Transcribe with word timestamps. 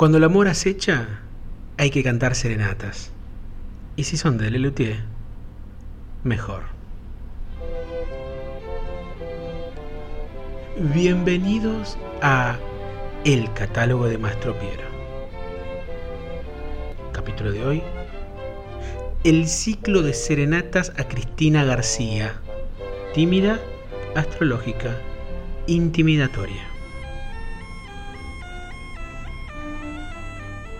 Cuando 0.00 0.16
el 0.16 0.24
amor 0.24 0.48
acecha, 0.48 1.20
hay 1.76 1.90
que 1.90 2.02
cantar 2.02 2.34
serenatas. 2.34 3.10
Y 3.96 4.04
si 4.04 4.16
son 4.16 4.38
de 4.38 4.50
Lelutier, 4.50 4.96
mejor. 6.24 6.62
Bienvenidos 10.94 11.98
a 12.22 12.56
El 13.26 13.52
catálogo 13.52 14.06
de 14.06 14.16
Mastro 14.16 14.58
Piero. 14.58 14.88
Capítulo 17.12 17.52
de 17.52 17.66
hoy. 17.66 17.82
El 19.22 19.46
ciclo 19.48 20.00
de 20.00 20.14
serenatas 20.14 20.94
a 20.96 21.04
Cristina 21.08 21.62
García. 21.64 22.40
Tímida, 23.12 23.60
astrológica, 24.14 24.96
intimidatoria. 25.66 26.69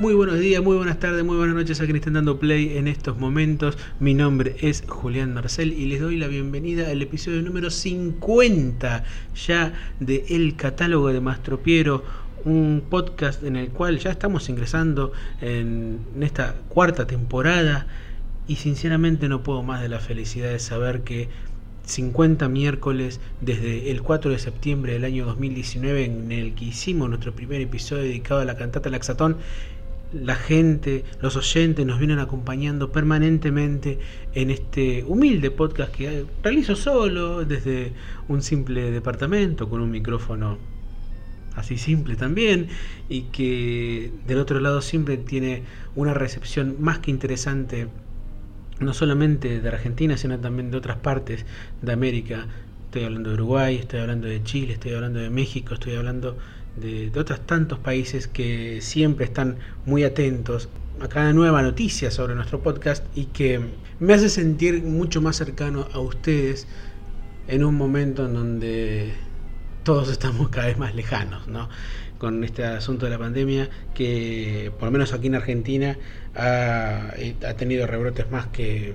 Muy 0.00 0.14
buenos 0.14 0.38
días, 0.38 0.62
muy 0.62 0.78
buenas 0.78 0.98
tardes, 0.98 1.22
muy 1.26 1.36
buenas 1.36 1.54
noches 1.54 1.78
a 1.78 1.84
quienes 1.84 2.00
estén 2.00 2.14
dando 2.14 2.38
play 2.38 2.78
en 2.78 2.88
estos 2.88 3.18
momentos. 3.18 3.76
Mi 3.98 4.14
nombre 4.14 4.56
es 4.62 4.82
Julián 4.88 5.34
Marcel 5.34 5.74
y 5.74 5.84
les 5.84 6.00
doy 6.00 6.16
la 6.16 6.26
bienvenida 6.26 6.88
al 6.88 7.02
episodio 7.02 7.42
número 7.42 7.68
50 7.68 9.04
ya 9.46 9.74
de 10.00 10.24
El 10.30 10.56
Catálogo 10.56 11.08
de 11.08 11.20
Mastro 11.20 11.62
Piero, 11.62 12.02
un 12.46 12.82
podcast 12.88 13.44
en 13.44 13.56
el 13.56 13.68
cual 13.68 13.98
ya 13.98 14.10
estamos 14.10 14.48
ingresando 14.48 15.12
en 15.42 15.98
esta 16.22 16.54
cuarta 16.70 17.06
temporada 17.06 17.86
y 18.48 18.56
sinceramente 18.56 19.28
no 19.28 19.42
puedo 19.42 19.62
más 19.62 19.82
de 19.82 19.90
la 19.90 20.00
felicidad 20.00 20.48
de 20.48 20.60
saber 20.60 21.02
que 21.02 21.28
50 21.84 22.48
miércoles 22.48 23.20
desde 23.42 23.90
el 23.90 24.00
4 24.00 24.30
de 24.30 24.38
septiembre 24.38 24.94
del 24.94 25.04
año 25.04 25.26
2019 25.26 26.04
en 26.06 26.32
el 26.32 26.54
que 26.54 26.66
hicimos 26.66 27.10
nuestro 27.10 27.34
primer 27.34 27.60
episodio 27.60 28.04
dedicado 28.04 28.40
a 28.40 28.46
la 28.46 28.56
cantata 28.56 28.88
Laxatón 28.88 29.36
la 30.12 30.34
gente, 30.34 31.04
los 31.20 31.36
oyentes 31.36 31.86
nos 31.86 31.98
vienen 31.98 32.18
acompañando 32.18 32.90
permanentemente 32.90 33.98
en 34.34 34.50
este 34.50 35.04
humilde 35.04 35.50
podcast 35.50 35.94
que 35.94 36.24
realizo 36.42 36.74
solo 36.74 37.44
desde 37.44 37.92
un 38.28 38.42
simple 38.42 38.90
departamento 38.90 39.68
con 39.68 39.80
un 39.80 39.90
micrófono 39.90 40.58
así 41.54 41.78
simple 41.78 42.16
también 42.16 42.68
y 43.08 43.22
que 43.22 44.12
del 44.26 44.38
otro 44.38 44.60
lado 44.60 44.82
siempre 44.82 45.16
tiene 45.16 45.62
una 45.94 46.14
recepción 46.14 46.76
más 46.80 46.98
que 46.98 47.10
interesante 47.10 47.88
no 48.78 48.94
solamente 48.94 49.60
de 49.60 49.68
Argentina 49.68 50.16
sino 50.16 50.38
también 50.38 50.70
de 50.70 50.76
otras 50.76 50.96
partes 50.98 51.44
de 51.82 51.92
América. 51.92 52.46
Estoy 52.86 53.04
hablando 53.04 53.30
de 53.30 53.34
Uruguay 53.36 53.76
estoy 53.76 54.00
hablando 54.00 54.26
de 54.26 54.42
Chile 54.42 54.72
estoy 54.72 54.92
hablando 54.94 55.20
de 55.20 55.30
México 55.30 55.74
estoy 55.74 55.94
hablando 55.94 56.36
de, 56.80 57.12
otros 57.18 57.40
tantos 57.46 57.78
países 57.78 58.26
que 58.26 58.80
siempre 58.80 59.24
están 59.24 59.58
muy 59.86 60.04
atentos 60.04 60.68
a 61.00 61.08
cada 61.08 61.32
nueva 61.32 61.62
noticia 61.62 62.10
sobre 62.10 62.34
nuestro 62.34 62.60
podcast 62.60 63.04
y 63.14 63.26
que 63.26 63.60
me 63.98 64.14
hace 64.14 64.28
sentir 64.28 64.82
mucho 64.82 65.20
más 65.20 65.36
cercano 65.36 65.88
a 65.92 66.00
ustedes 66.00 66.66
en 67.48 67.64
un 67.64 67.74
momento 67.74 68.26
en 68.26 68.34
donde 68.34 69.12
todos 69.82 70.10
estamos 70.10 70.48
cada 70.50 70.66
vez 70.66 70.78
más 70.78 70.94
lejanos, 70.94 71.48
¿no? 71.48 71.68
Con 72.18 72.44
este 72.44 72.64
asunto 72.64 73.06
de 73.06 73.10
la 73.12 73.18
pandemia 73.18 73.70
que, 73.94 74.72
por 74.78 74.86
lo 74.88 74.92
menos 74.92 75.12
aquí 75.14 75.28
en 75.28 75.36
Argentina, 75.36 75.96
ha, 76.34 77.14
ha 77.48 77.54
tenido 77.54 77.86
rebrotes 77.86 78.30
más 78.30 78.46
que 78.48 78.94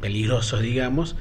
peligrosos, 0.00 0.60
digamos, 0.60 1.16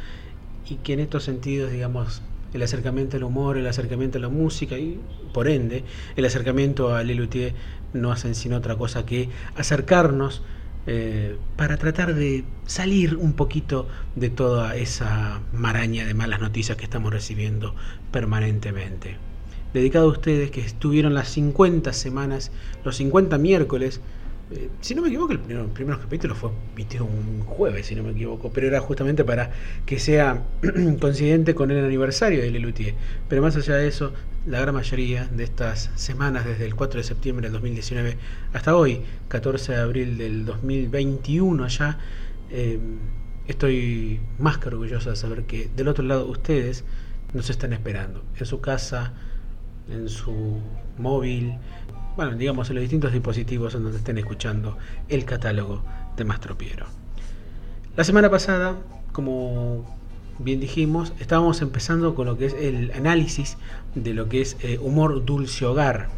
y 0.69 0.75
que 0.75 0.93
en 0.93 0.99
estos 0.99 1.23
sentidos, 1.23 1.71
digamos, 1.71 2.21
el 2.53 2.63
acercamiento 2.63 3.17
al 3.17 3.23
humor, 3.23 3.57
el 3.57 3.67
acercamiento 3.67 4.17
a 4.17 4.21
la 4.21 4.29
música 4.29 4.77
y 4.77 4.99
por 5.33 5.47
ende 5.47 5.83
el 6.15 6.25
acercamiento 6.25 6.95
a 6.95 7.03
Lelutier 7.03 7.53
no 7.93 8.11
hacen 8.11 8.35
sino 8.35 8.57
otra 8.57 8.75
cosa 8.75 9.05
que 9.05 9.29
acercarnos 9.55 10.41
eh, 10.89 11.35
para 11.57 11.75
tratar 11.75 12.15
de 12.15 12.45
salir 12.65 13.17
un 13.17 13.33
poquito 13.33 13.89
de 14.15 14.29
toda 14.29 14.75
esa 14.77 15.41
maraña 15.51 16.05
de 16.05 16.13
malas 16.13 16.39
noticias 16.39 16.77
que 16.77 16.85
estamos 16.85 17.11
recibiendo 17.11 17.75
permanentemente. 18.11 19.17
Dedicado 19.73 20.05
a 20.05 20.11
ustedes 20.13 20.49
que 20.49 20.61
estuvieron 20.61 21.13
las 21.13 21.27
50 21.27 21.91
semanas, 21.91 22.51
los 22.85 22.95
50 22.95 23.37
miércoles, 23.37 23.99
eh, 24.49 24.69
si 24.79 24.95
no 24.95 25.01
me 25.01 25.09
equivoco, 25.09 25.33
el 25.33 25.39
primer, 25.39 25.65
primer 25.67 25.99
capítulo 25.99 26.33
fue 26.33 26.51
emitido 26.73 27.03
un 27.03 27.41
jueves, 27.41 27.87
si 27.87 27.95
no 27.95 28.03
me 28.03 28.11
equivoco, 28.11 28.49
pero 28.53 28.67
era 28.67 28.79
justamente 28.79 29.25
para 29.25 29.51
que 29.85 29.99
sea 29.99 30.43
coincidente 31.01 31.53
con 31.53 31.69
el 31.69 31.83
aniversario 31.83 32.41
de 32.41 32.49
Lelutier. 32.51 32.93
Pero 33.27 33.41
más 33.41 33.57
allá 33.57 33.75
de 33.75 33.87
eso, 33.87 34.13
la 34.45 34.61
gran 34.61 34.73
mayoría 34.73 35.25
de 35.25 35.43
estas 35.43 35.91
semanas, 35.95 36.45
desde 36.45 36.65
el 36.65 36.75
4 36.75 36.99
de 36.99 37.03
septiembre 37.03 37.47
del 37.47 37.53
2019 37.53 38.17
hasta 38.53 38.75
hoy, 38.75 39.01
14 39.27 39.73
de 39.73 39.79
abril 39.79 40.17
del 40.17 40.45
2021 40.45 41.67
ya, 41.67 41.99
eh, 42.49 42.79
estoy 43.47 44.21
más 44.39 44.59
que 44.59 44.69
orgulloso 44.69 45.09
de 45.09 45.17
saber 45.17 45.43
que 45.43 45.69
del 45.75 45.89
otro 45.89 46.05
lado 46.05 46.25
ustedes 46.25 46.85
nos 47.33 47.49
están 47.49 47.73
esperando, 47.73 48.23
en 48.39 48.45
su 48.45 48.61
casa, 48.61 49.11
en 49.89 50.07
su 50.07 50.61
móvil, 50.97 51.55
bueno, 52.17 52.35
digamos, 52.35 52.67
en 52.69 52.77
los 52.77 52.81
distintos 52.81 53.13
dispositivos 53.13 53.75
en 53.75 53.83
donde 53.83 53.99
estén 53.99 54.17
escuchando 54.17 54.75
el 55.07 55.23
catálogo 55.23 55.83
de 56.17 56.25
Mastro 56.25 56.57
Piero. 56.57 56.87
La 57.95 58.03
semana 58.03 58.31
pasada, 58.31 58.75
como 59.11 59.85
bien 60.39 60.59
dijimos, 60.59 61.13
estábamos 61.19 61.61
empezando 61.61 62.15
con 62.15 62.25
lo 62.25 62.35
que 62.35 62.47
es 62.47 62.55
el 62.55 62.91
análisis 62.95 63.57
de 63.93 64.15
lo 64.15 64.29
que 64.29 64.41
es 64.41 64.57
eh, 64.61 64.79
Humor 64.81 65.25
Dulce 65.25 65.63
Hogar, 65.63 66.09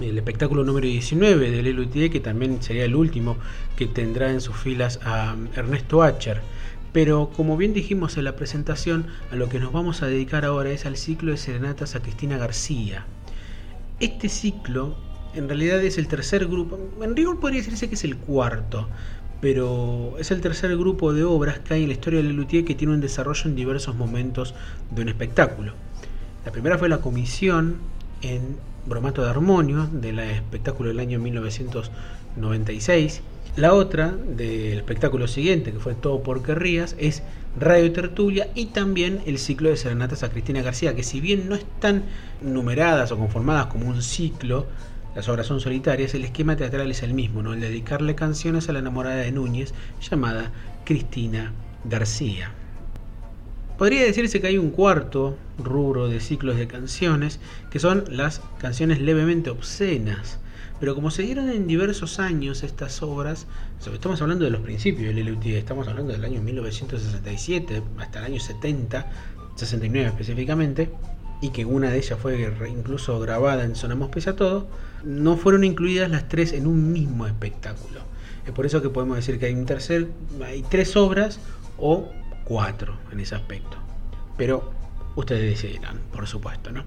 el 0.00 0.16
espectáculo 0.16 0.64
número 0.64 0.86
19 0.86 1.50
del 1.50 1.76
LUTE, 1.76 2.08
que 2.08 2.20
también 2.20 2.62
sería 2.62 2.86
el 2.86 2.96
último 2.96 3.36
que 3.76 3.86
tendrá 3.86 4.30
en 4.30 4.40
sus 4.40 4.56
filas 4.56 5.00
a 5.04 5.36
Ernesto 5.54 6.02
Acher. 6.02 6.40
Pero 6.94 7.28
como 7.36 7.58
bien 7.58 7.74
dijimos 7.74 8.16
en 8.16 8.24
la 8.24 8.36
presentación, 8.36 9.08
a 9.30 9.36
lo 9.36 9.50
que 9.50 9.60
nos 9.60 9.70
vamos 9.70 10.02
a 10.02 10.06
dedicar 10.06 10.46
ahora 10.46 10.70
es 10.70 10.86
al 10.86 10.96
ciclo 10.96 11.30
de 11.30 11.36
serenatas 11.36 11.94
a 11.94 12.00
Cristina 12.00 12.38
García. 12.38 13.04
Este 14.04 14.28
ciclo 14.28 14.94
en 15.34 15.48
realidad 15.48 15.82
es 15.82 15.96
el 15.96 16.08
tercer 16.08 16.46
grupo, 16.46 16.78
en 17.00 17.16
rigor 17.16 17.40
podría 17.40 17.60
decirse 17.60 17.88
que 17.88 17.94
es 17.94 18.04
el 18.04 18.18
cuarto, 18.18 18.86
pero 19.40 20.18
es 20.18 20.30
el 20.30 20.42
tercer 20.42 20.76
grupo 20.76 21.14
de 21.14 21.24
obras 21.24 21.60
que 21.60 21.72
hay 21.72 21.84
en 21.84 21.88
la 21.88 21.94
historia 21.94 22.18
de 22.18 22.24
Lelutier 22.24 22.66
que 22.66 22.74
tiene 22.74 22.92
un 22.92 23.00
desarrollo 23.00 23.44
en 23.46 23.56
diversos 23.56 23.96
momentos 23.96 24.54
de 24.90 25.00
un 25.00 25.08
espectáculo. 25.08 25.72
La 26.44 26.52
primera 26.52 26.76
fue 26.76 26.90
la 26.90 26.98
comisión 26.98 27.78
en 28.20 28.58
Bromato 28.84 29.24
de 29.24 29.30
Armonio 29.30 29.88
del 29.90 30.18
espectáculo 30.18 30.90
del 30.90 31.00
año 31.00 31.18
1996. 31.18 33.22
La 33.56 33.72
otra 33.72 34.08
del 34.10 34.78
espectáculo 34.78 35.28
siguiente, 35.28 35.70
que 35.70 35.78
fue 35.78 35.94
Todo 35.94 36.24
por 36.24 36.42
Querrías, 36.42 36.96
es 36.98 37.22
Radio 37.56 37.92
Tertulia 37.92 38.48
y 38.56 38.66
también 38.66 39.20
el 39.26 39.38
ciclo 39.38 39.68
de 39.70 39.76
serenatas 39.76 40.24
a 40.24 40.30
Cristina 40.30 40.60
García, 40.60 40.96
que 40.96 41.04
si 41.04 41.20
bien 41.20 41.48
no 41.48 41.54
están 41.54 42.02
numeradas 42.42 43.12
o 43.12 43.16
conformadas 43.16 43.66
como 43.66 43.86
un 43.86 44.02
ciclo, 44.02 44.66
las 45.14 45.28
obras 45.28 45.46
son 45.46 45.60
solitarias, 45.60 46.14
el 46.14 46.24
esquema 46.24 46.56
teatral 46.56 46.90
es 46.90 47.04
el 47.04 47.14
mismo, 47.14 47.44
¿no? 47.44 47.52
el 47.52 47.60
dedicarle 47.60 48.16
canciones 48.16 48.68
a 48.68 48.72
la 48.72 48.80
enamorada 48.80 49.18
de 49.18 49.30
Núñez 49.30 49.72
llamada 50.10 50.50
Cristina 50.84 51.52
García. 51.84 52.50
Podría 53.78 54.02
decirse 54.02 54.40
que 54.40 54.48
hay 54.48 54.58
un 54.58 54.70
cuarto 54.70 55.36
rubro 55.58 56.08
de 56.08 56.18
ciclos 56.18 56.56
de 56.56 56.66
canciones, 56.66 57.38
que 57.70 57.78
son 57.78 58.02
las 58.08 58.40
canciones 58.58 59.00
levemente 59.00 59.50
obscenas, 59.50 60.40
pero 60.80 60.94
como 60.94 61.10
se 61.10 61.22
dieron 61.22 61.48
en 61.50 61.66
diversos 61.66 62.18
años 62.18 62.62
estas 62.62 63.02
obras, 63.02 63.46
estamos 63.92 64.20
hablando 64.22 64.44
de 64.44 64.50
los 64.50 64.60
principios 64.60 65.14
del 65.14 65.26
LUT, 65.26 65.46
estamos 65.46 65.88
hablando 65.88 66.12
del 66.12 66.24
año 66.24 66.40
1967 66.42 67.82
hasta 67.98 68.18
el 68.20 68.24
año 68.26 68.40
70, 68.40 69.06
69 69.56 70.08
específicamente, 70.08 70.90
y 71.40 71.50
que 71.50 71.64
una 71.64 71.90
de 71.90 71.98
ellas 71.98 72.18
fue 72.18 72.50
incluso 72.68 73.20
grabada 73.20 73.64
en 73.64 73.76
Sonamos 73.76 74.10
Pese 74.10 74.30
a 74.30 74.36
Todo, 74.36 74.66
no 75.04 75.36
fueron 75.36 75.64
incluidas 75.64 76.10
las 76.10 76.28
tres 76.28 76.52
en 76.52 76.66
un 76.66 76.92
mismo 76.92 77.26
espectáculo. 77.26 78.00
Es 78.46 78.52
por 78.52 78.66
eso 78.66 78.82
que 78.82 78.90
podemos 78.90 79.16
decir 79.16 79.38
que 79.38 79.46
hay 79.46 79.54
un 79.54 79.66
tercer, 79.66 80.08
hay 80.44 80.62
tres 80.62 80.96
obras 80.96 81.40
o 81.78 82.08
cuatro 82.44 82.96
en 83.12 83.20
ese 83.20 83.34
aspecto. 83.34 83.76
Pero 84.36 84.72
ustedes 85.16 85.42
decidirán, 85.50 86.00
por 86.12 86.26
supuesto, 86.26 86.72
¿no? 86.72 86.84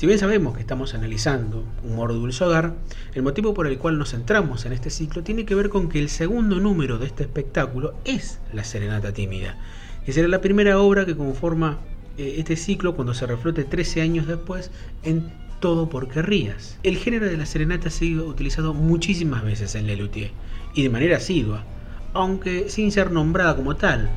Si 0.00 0.06
bien 0.06 0.18
sabemos 0.18 0.54
que 0.54 0.62
estamos 0.62 0.94
analizando 0.94 1.62
Humor 1.84 2.14
Dulce 2.14 2.42
Hogar, 2.42 2.72
el 3.12 3.22
motivo 3.22 3.52
por 3.52 3.66
el 3.66 3.76
cual 3.76 3.98
nos 3.98 4.12
centramos 4.12 4.64
en 4.64 4.72
este 4.72 4.88
ciclo 4.88 5.22
tiene 5.22 5.44
que 5.44 5.54
ver 5.54 5.68
con 5.68 5.90
que 5.90 5.98
el 5.98 6.08
segundo 6.08 6.58
número 6.58 6.96
de 6.96 7.04
este 7.04 7.24
espectáculo 7.24 7.92
es 8.06 8.40
La 8.54 8.64
Serenata 8.64 9.12
Tímida, 9.12 9.58
que 10.06 10.14
será 10.14 10.26
la 10.26 10.40
primera 10.40 10.80
obra 10.80 11.04
que 11.04 11.18
conforma 11.18 11.80
eh, 12.16 12.36
este 12.38 12.56
ciclo 12.56 12.96
cuando 12.96 13.12
se 13.12 13.26
reflote 13.26 13.64
13 13.64 14.00
años 14.00 14.26
después 14.26 14.70
en 15.02 15.30
Todo 15.60 15.90
por 15.90 16.08
Querrías. 16.08 16.78
El 16.82 16.96
género 16.96 17.26
de 17.26 17.36
la 17.36 17.44
serenata 17.44 17.88
ha 17.88 17.90
sido 17.90 18.26
utilizado 18.26 18.72
muchísimas 18.72 19.44
veces 19.44 19.74
en 19.74 19.86
Lelutier 19.86 20.30
y 20.74 20.82
de 20.82 20.88
manera 20.88 21.18
asidua, 21.18 21.66
aunque 22.14 22.70
sin 22.70 22.90
ser 22.90 23.12
nombrada 23.12 23.54
como 23.54 23.76
tal 23.76 24.08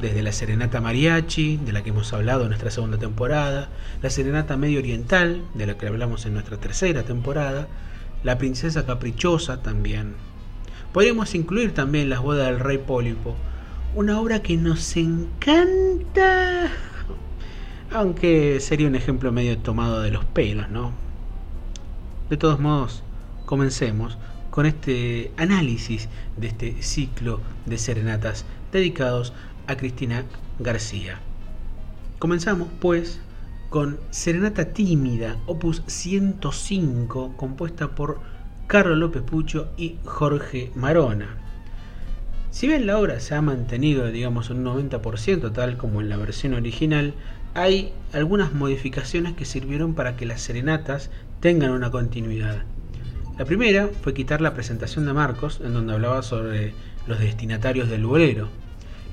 desde 0.00 0.22
la 0.22 0.32
serenata 0.32 0.80
mariachi, 0.80 1.58
de 1.58 1.72
la 1.72 1.82
que 1.82 1.90
hemos 1.90 2.12
hablado 2.12 2.42
en 2.42 2.48
nuestra 2.48 2.70
segunda 2.70 2.98
temporada, 2.98 3.68
la 4.02 4.10
serenata 4.10 4.56
medio 4.56 4.78
oriental, 4.78 5.42
de 5.54 5.66
la 5.66 5.76
que 5.76 5.86
hablamos 5.86 6.26
en 6.26 6.34
nuestra 6.34 6.56
tercera 6.56 7.02
temporada, 7.02 7.68
La 8.22 8.36
princesa 8.36 8.84
caprichosa 8.84 9.62
también. 9.62 10.14
Podríamos 10.92 11.34
incluir 11.34 11.72
también 11.72 12.10
Las 12.10 12.20
bodas 12.20 12.46
del 12.46 12.60
rey 12.60 12.78
Pólipo, 12.78 13.36
una 13.94 14.20
obra 14.20 14.40
que 14.42 14.56
nos 14.56 14.96
encanta, 14.96 16.70
aunque 17.92 18.60
sería 18.60 18.86
un 18.86 18.94
ejemplo 18.94 19.32
medio 19.32 19.58
tomado 19.58 20.00
de 20.00 20.10
los 20.10 20.24
pelos, 20.24 20.68
¿no? 20.70 20.92
De 22.28 22.36
todos 22.36 22.60
modos, 22.60 23.02
comencemos 23.46 24.16
con 24.50 24.66
este 24.66 25.32
análisis 25.36 26.08
de 26.36 26.48
este 26.48 26.82
ciclo 26.82 27.40
de 27.66 27.78
serenatas 27.78 28.44
dedicados 28.72 29.32
a 29.32 29.49
Cristina 29.76 30.24
García. 30.58 31.18
Comenzamos, 32.18 32.68
pues, 32.80 33.20
con 33.70 33.98
Serenata 34.10 34.72
Tímida, 34.72 35.36
opus 35.46 35.82
105, 35.86 37.34
compuesta 37.36 37.88
por 37.94 38.20
Carlos 38.66 38.98
López 38.98 39.22
Pucho 39.22 39.68
y 39.76 39.96
Jorge 40.04 40.70
Marona. 40.74 41.36
Si 42.50 42.66
bien 42.66 42.86
la 42.86 42.98
obra 42.98 43.20
se 43.20 43.34
ha 43.34 43.42
mantenido, 43.42 44.10
digamos, 44.10 44.50
un 44.50 44.64
90% 44.64 45.52
tal 45.52 45.76
como 45.76 46.00
en 46.00 46.08
la 46.08 46.16
versión 46.16 46.54
original, 46.54 47.14
hay 47.54 47.92
algunas 48.12 48.52
modificaciones 48.52 49.34
que 49.34 49.44
sirvieron 49.44 49.94
para 49.94 50.16
que 50.16 50.26
las 50.26 50.40
serenatas 50.40 51.10
tengan 51.40 51.70
una 51.70 51.90
continuidad. 51.90 52.64
La 53.38 53.44
primera 53.44 53.88
fue 54.02 54.14
quitar 54.14 54.40
la 54.40 54.52
presentación 54.52 55.06
de 55.06 55.12
Marcos, 55.12 55.60
en 55.64 55.72
donde 55.72 55.94
hablaba 55.94 56.22
sobre 56.22 56.74
los 57.06 57.18
destinatarios 57.18 57.88
del 57.88 58.04
bolero. 58.04 58.48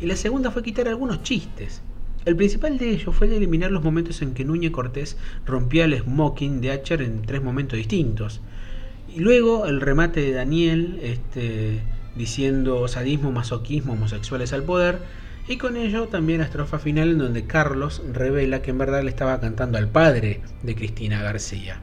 Y 0.02 0.06
la 0.06 0.16
segunda 0.16 0.52
fue 0.52 0.64
quitar 0.64 0.88
algunos 0.88 1.24
chistes. 1.24 1.82
El 2.26 2.36
principal 2.36 2.78
de 2.78 2.90
ellos 2.90 3.16
fue 3.16 3.28
el 3.28 3.34
eliminar 3.34 3.72
los 3.72 3.84
momentos 3.84 4.22
en 4.22 4.34
que 4.34 4.44
Núñez 4.44 4.72
Cortés 4.72 5.18
rompía 5.46 5.86
el 5.86 5.98
smoking 5.98 6.62
de 6.62 6.72
Acher 6.72 7.02
en 7.02 7.22
tres 7.22 7.42
momentos 7.42 7.78
distintos. 7.78 8.42
Y 9.16 9.22
luego 9.22 9.66
el 9.66 9.82
remate 9.82 10.20
de 10.20 10.34
Daniel 10.34 11.00
este, 11.02 11.82
diciendo 12.16 12.88
sadismo, 12.88 13.32
masoquismo, 13.32 13.94
homosexuales 13.94 14.54
al 14.54 14.64
poder. 14.64 15.00
Y 15.48 15.58
con 15.58 15.78
ello 15.78 16.10
también 16.10 16.40
la 16.40 16.46
estrofa 16.46 16.78
final 16.80 17.12
en 17.12 17.20
donde 17.20 17.46
Carlos 17.46 18.04
revela 18.12 18.62
que 18.62 18.72
en 18.72 18.78
verdad 18.78 19.04
le 19.04 19.10
estaba 19.10 19.40
cantando 19.40 19.78
al 19.78 19.88
padre 19.88 20.42
de 20.64 20.76
Cristina 20.76 21.24
García. 21.24 21.82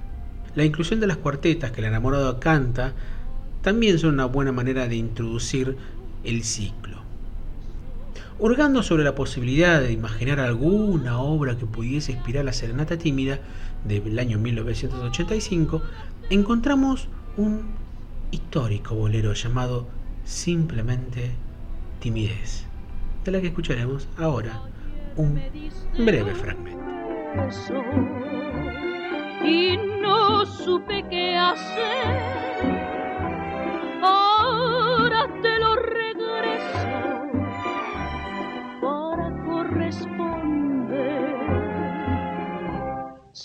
La 0.54 0.64
inclusión 0.64 1.00
de 1.00 1.06
las 1.06 1.16
cuartetas 1.16 1.72
que 1.72 1.80
el 1.80 1.86
enamorado 1.86 2.38
canta 2.38 2.92
también 3.62 3.98
son 3.98 4.14
una 4.14 4.26
buena 4.26 4.52
manera 4.52 4.86
de 4.86 4.96
introducir 4.96 5.76
el 6.22 6.44
ciclo. 6.44 6.93
Hurgando 8.38 8.82
sobre 8.82 9.04
la 9.04 9.14
posibilidad 9.14 9.80
de 9.80 9.92
imaginar 9.92 10.40
alguna 10.40 11.18
obra 11.20 11.56
que 11.56 11.66
pudiese 11.66 12.12
inspirar 12.12 12.44
la 12.44 12.52
Serenata 12.52 12.98
Tímida 12.98 13.38
del 13.84 14.18
año 14.18 14.38
1985, 14.38 15.82
encontramos 16.30 17.08
un 17.36 17.62
histórico 18.32 18.96
bolero 18.96 19.32
llamado 19.34 19.86
simplemente 20.24 21.30
Timidez, 22.00 22.66
de 23.24 23.30
la 23.30 23.40
que 23.40 23.48
escucharemos 23.48 24.08
ahora 24.18 24.62
un 25.16 25.40
breve 25.96 26.34
fragmento 26.34 26.84
y 29.44 29.76
no 30.00 30.46
supe 30.46 31.04
qué 31.10 31.36
hacer. 31.36 32.93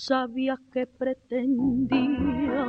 Sabía 0.10 0.58
que 0.74 0.88
pretendía 0.88 2.66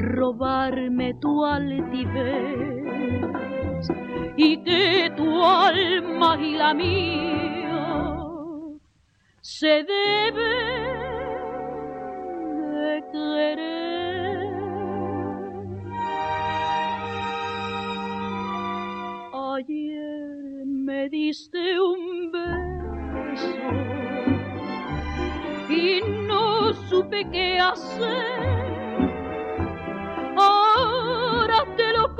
robarme 0.00 1.14
tu 1.20 1.44
altivez 1.44 2.58
y 4.36 4.60
que 4.64 5.12
tu 5.16 5.40
alma 5.44 6.36
y 6.40 6.56
la 6.56 6.74
mía 6.74 8.18
se 9.40 9.84
deben 9.84 10.72
Ayer 19.54 20.66
me 20.66 21.08
diste 21.08 21.78
un 21.80 22.11
qué 27.10 27.58
hacer. 27.58 28.62
Ahora 30.36 31.64
te 31.76 31.92
lo 31.92 32.16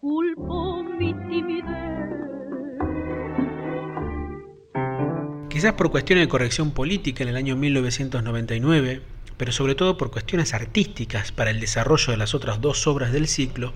culpo 0.00 0.82
mi 0.82 1.14
timidez. 1.28 1.64
Quizás 5.48 5.72
por 5.72 5.90
cuestiones 5.90 6.24
de 6.24 6.28
corrección 6.28 6.70
política 6.70 7.24
en 7.24 7.30
el 7.30 7.36
año 7.36 7.56
1999, 7.56 9.02
pero 9.36 9.52
sobre 9.52 9.74
todo 9.74 9.96
por 9.96 10.10
cuestiones 10.10 10.54
artísticas 10.54 11.32
para 11.32 11.50
el 11.50 11.60
desarrollo 11.60 12.12
de 12.12 12.16
las 12.16 12.34
otras 12.34 12.60
dos 12.60 12.86
obras 12.86 13.12
del 13.12 13.26
ciclo, 13.26 13.72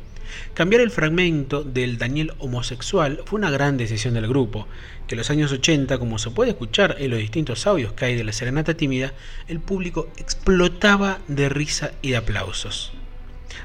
cambiar 0.54 0.82
el 0.82 0.90
fragmento 0.90 1.62
del 1.64 1.98
Daniel 1.98 2.32
homosexual 2.38 3.22
fue 3.26 3.38
una 3.38 3.50
gran 3.50 3.76
decisión 3.76 4.14
del 4.14 4.28
grupo, 4.28 4.66
que 5.06 5.14
en 5.14 5.18
los 5.18 5.30
años 5.30 5.52
80, 5.52 5.98
como 5.98 6.18
se 6.18 6.30
puede 6.30 6.50
escuchar 6.50 6.96
en 6.98 7.10
los 7.10 7.20
distintos 7.20 7.66
audios 7.66 7.92
que 7.92 8.04
hay 8.04 8.16
de 8.16 8.24
la 8.24 8.32
Serenata 8.32 8.74
Tímida, 8.74 9.12
el 9.48 9.60
público 9.60 10.08
explotaba 10.16 11.18
de 11.28 11.48
risa 11.48 11.92
y 12.02 12.10
de 12.10 12.16
aplausos. 12.18 12.92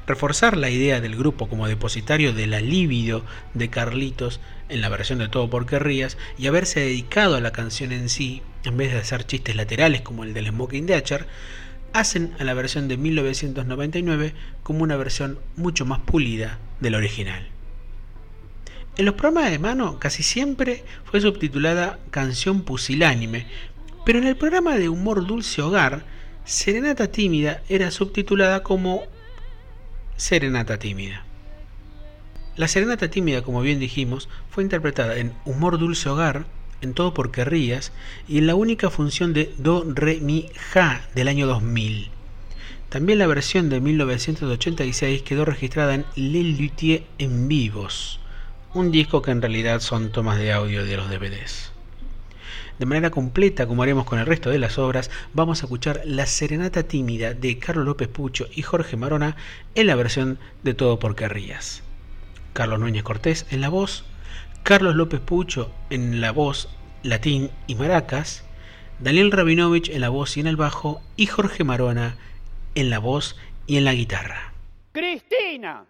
Reforzar 0.05 0.57
la 0.57 0.69
idea 0.69 1.01
del 1.01 1.15
grupo 1.15 1.49
como 1.49 1.67
depositario 1.67 2.33
de 2.33 2.47
la 2.47 2.61
libido 2.61 3.23
de 3.53 3.69
Carlitos 3.69 4.39
en 4.69 4.81
la 4.81 4.89
versión 4.89 5.19
de 5.19 5.27
Todo 5.27 5.49
por 5.49 5.65
Querrías 5.65 6.17
y 6.37 6.47
haberse 6.47 6.79
dedicado 6.79 7.35
a 7.35 7.41
la 7.41 7.51
canción 7.51 7.91
en 7.91 8.09
sí, 8.09 8.41
en 8.63 8.77
vez 8.77 8.91
de 8.91 8.99
hacer 8.99 9.25
chistes 9.25 9.55
laterales 9.55 10.01
como 10.01 10.23
el 10.23 10.33
del 10.33 10.47
Smoking 10.47 10.85
de 10.85 10.95
Acher, 10.95 11.27
hacen 11.99 12.33
a 12.39 12.43
la 12.43 12.53
versión 12.53 12.87
de 12.87 12.97
1999 12.97 14.33
como 14.63 14.83
una 14.83 14.97
versión 14.97 15.39
mucho 15.55 15.85
más 15.85 15.99
pulida 15.99 16.59
del 16.79 16.95
original. 16.95 17.47
En 18.97 19.05
los 19.05 19.15
programas 19.15 19.51
de 19.51 19.59
mano 19.59 19.99
casi 19.99 20.23
siempre 20.23 20.83
fue 21.05 21.21
subtitulada 21.21 21.99
Canción 22.11 22.61
Pusilánime, 22.61 23.47
pero 24.05 24.19
en 24.19 24.27
el 24.27 24.37
programa 24.37 24.75
de 24.75 24.89
humor 24.89 25.25
Dulce 25.25 25.61
Hogar, 25.61 26.05
Serenata 26.45 27.11
Tímida 27.11 27.61
era 27.67 27.91
subtitulada 27.91 28.63
como 28.63 29.03
Serenata 30.15 30.79
Tímida. 30.79 31.25
La 32.55 32.67
Serenata 32.67 33.09
Tímida, 33.09 33.41
como 33.41 33.61
bien 33.61 33.79
dijimos, 33.79 34.29
fue 34.49 34.63
interpretada 34.63 35.17
en 35.17 35.33
Humor 35.45 35.77
Dulce 35.77 36.09
Hogar, 36.09 36.45
en 36.81 36.93
Todo 36.93 37.13
por 37.13 37.31
Querrías 37.31 37.91
y 38.27 38.37
en 38.37 38.47
la 38.47 38.55
única 38.55 38.89
función 38.89 39.33
de 39.33 39.53
Do, 39.57 39.85
Re, 39.87 40.19
Mi, 40.19 40.49
Ja 40.71 41.07
del 41.15 41.27
año 41.27 41.47
2000. 41.47 42.09
También 42.89 43.19
la 43.19 43.27
versión 43.27 43.69
de 43.69 43.81
1986 43.81 45.21
quedó 45.23 45.43
registrada 45.45 45.93
en 45.93 46.05
Le 46.15 46.43
Luthier 46.43 47.03
en 47.17 47.47
vivos, 47.47 48.19
un 48.73 48.91
disco 48.91 49.21
que 49.21 49.31
en 49.31 49.41
realidad 49.41 49.81
son 49.81 50.11
tomas 50.11 50.37
de 50.37 50.53
audio 50.53 50.85
de 50.85 50.97
los 50.97 51.09
DVDs. 51.09 51.71
De 52.79 52.85
manera 52.85 53.09
completa, 53.09 53.65
como 53.65 53.81
haremos 53.81 54.05
con 54.05 54.19
el 54.19 54.27
resto 54.27 54.51
de 54.51 54.59
las 54.59 54.77
obras, 54.77 55.09
vamos 55.33 55.61
a 55.61 55.65
escuchar 55.65 56.01
La 56.05 56.27
Serenata 56.27 56.83
Tímida 56.83 57.33
de 57.33 57.57
Carlos 57.57 57.85
López 57.85 58.07
Pucho 58.07 58.47
y 58.53 58.61
Jorge 58.61 58.95
Marona 58.97 59.35
en 59.73 59.87
la 59.87 59.95
versión 59.95 60.37
de 60.63 60.75
Todo 60.75 60.99
por 60.99 61.15
Querrías. 61.15 61.81
Carlos 62.53 62.79
Núñez 62.79 63.03
Cortés 63.03 63.47
en 63.49 63.61
la 63.61 63.69
voz, 63.69 64.05
Carlos 64.67 64.95
López 64.95 65.21
Pucho 65.21 65.71
en 65.89 66.19
la 66.19 66.33
voz, 66.33 66.67
latín 67.01 67.51
y 67.67 67.75
maracas, 67.75 68.43
Daniel 68.99 69.31
Rabinovich 69.31 69.87
en 69.87 70.01
la 70.01 70.09
voz 70.09 70.35
y 70.35 70.41
en 70.41 70.47
el 70.47 70.57
bajo 70.57 70.99
y 71.15 71.25
Jorge 71.25 71.63
Marona 71.63 72.17
en 72.75 72.89
la 72.89 72.99
voz 72.99 73.37
y 73.65 73.77
en 73.77 73.85
la 73.85 73.93
guitarra. 73.93 74.53
Cristina, 74.91 75.85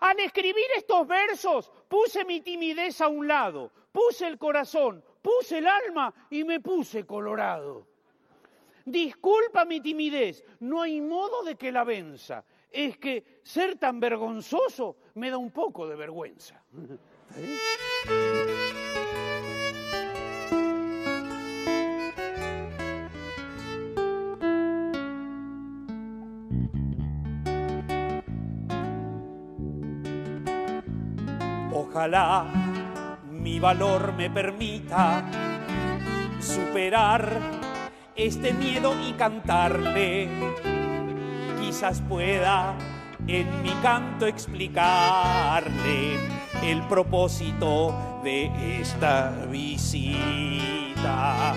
al 0.00 0.18
escribir 0.20 0.64
estos 0.78 1.06
versos 1.06 1.70
puse 1.86 2.24
mi 2.24 2.40
timidez 2.40 3.02
a 3.02 3.08
un 3.08 3.28
lado, 3.28 3.70
puse 3.92 4.28
el 4.28 4.38
corazón, 4.38 5.04
puse 5.20 5.58
el 5.58 5.66
alma 5.66 6.14
y 6.30 6.42
me 6.42 6.58
puse 6.60 7.04
colorado. 7.04 7.86
Disculpa 8.86 9.66
mi 9.66 9.82
timidez, 9.82 10.42
no 10.60 10.80
hay 10.80 11.02
modo 11.02 11.42
de 11.42 11.56
que 11.56 11.70
la 11.70 11.84
venza 11.84 12.46
es 12.70 12.96
que 12.96 13.42
ser 13.42 13.76
tan 13.76 14.00
vergonzoso 14.00 14.96
me 15.16 15.28
da 15.28 15.36
un 15.36 15.50
poco 15.50 15.86
de 15.86 15.96
vergüenza. 15.96 16.64
Ojalá 31.92 32.46
mi 33.30 33.60
valor 33.60 34.14
me 34.14 34.30
permita 34.30 35.22
superar 36.40 37.38
este 38.16 38.54
miedo 38.54 38.94
y 39.06 39.12
cantarle. 39.12 40.26
Quizás 41.60 42.00
pueda 42.08 42.74
en 43.26 43.62
mi 43.62 43.72
canto 43.82 44.26
explicarle 44.26 46.16
el 46.62 46.80
propósito 46.88 48.22
de 48.24 48.80
esta 48.80 49.30
visita. 49.50 51.52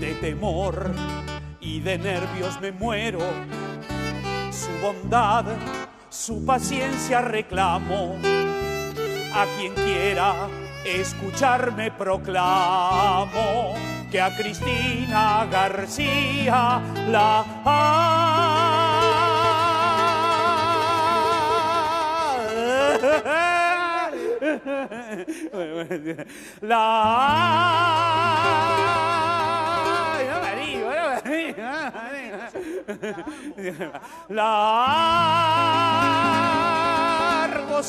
De 0.00 0.14
temor 0.14 0.90
y 1.60 1.78
de 1.78 1.98
nervios 1.98 2.60
me 2.60 2.72
muero, 2.72 3.20
su 4.50 4.72
bondad, 4.84 5.44
su 6.14 6.44
paciencia 6.44 7.20
reclamo. 7.20 8.16
A 9.34 9.46
quien 9.58 9.74
quiera 9.74 10.48
escucharme 10.84 11.90
proclamo 11.90 13.74
que 14.10 14.20
a 14.20 14.34
Cristina 14.36 15.46
García 15.50 16.80
la 17.10 17.44
Largos 34.28 35.12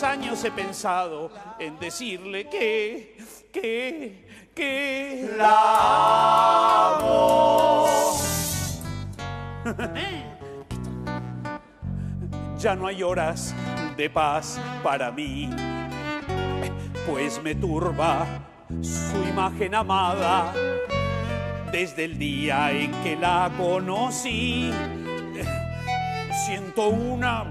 años 0.04 0.44
he 0.44 0.52
pensado 0.52 1.32
en 1.60 1.80
decirle 1.80 2.50
que, 2.50 3.18
que, 3.52 4.50
que 4.54 5.30
la 5.38 6.96
amo. 6.98 7.88
ya 12.60 12.76
no 12.76 12.88
hay 12.88 13.04
horas 13.04 13.54
de 13.98 14.10
paz 14.10 14.60
para 14.84 15.12
mí, 15.12 15.50
pues 17.08 17.42
me 17.42 17.56
turba 17.56 18.26
su 18.82 19.28
imagen 19.28 19.76
amada 19.76 20.54
desde 21.72 22.06
el 22.06 22.18
día 22.18 22.72
en 22.72 22.92
que 23.04 23.16
la 23.16 23.52
conocí. 23.58 24.72
Siento 26.46 26.90
una, 26.90 27.44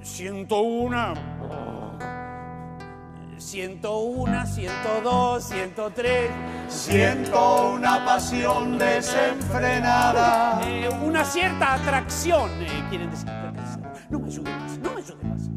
siento 0.00 0.60
una, 0.60 1.12
siento 3.36 3.98
una, 3.98 4.46
ciento 4.46 5.00
dos, 5.02 5.42
ciento 5.42 5.90
tres. 5.90 6.30
Siento 6.68 7.72
una 7.72 8.04
pasión 8.04 8.78
desenfrenada. 8.78 10.60
Eh, 10.64 10.88
una 11.02 11.24
cierta 11.24 11.74
atracción, 11.74 12.48
eh, 12.62 12.86
quieren 12.88 13.10
decir. 13.10 13.28
No 14.08 14.20
me 14.20 14.28
ayude 14.28 14.52
más, 14.52 14.78
no 14.78 14.94
me 14.94 15.00
ayude 15.00 15.24
más. 15.24 15.48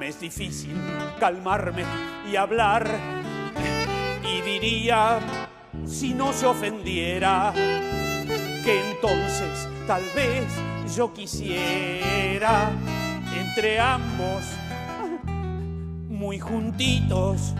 Me 0.00 0.08
es 0.08 0.18
difícil 0.18 0.74
calmarme 1.20 1.84
y 2.32 2.36
hablar. 2.36 2.88
Y 4.22 4.40
diría, 4.40 5.18
si 5.84 6.14
no 6.14 6.32
se 6.32 6.46
ofendiera, 6.46 7.52
que 7.52 8.90
entonces 8.90 9.68
tal 9.86 10.02
vez 10.16 10.46
yo 10.94 11.12
quisiera 11.12 12.70
entre 13.36 13.80
ambos, 13.80 14.44
muy 16.08 16.38
juntitos, 16.38 17.52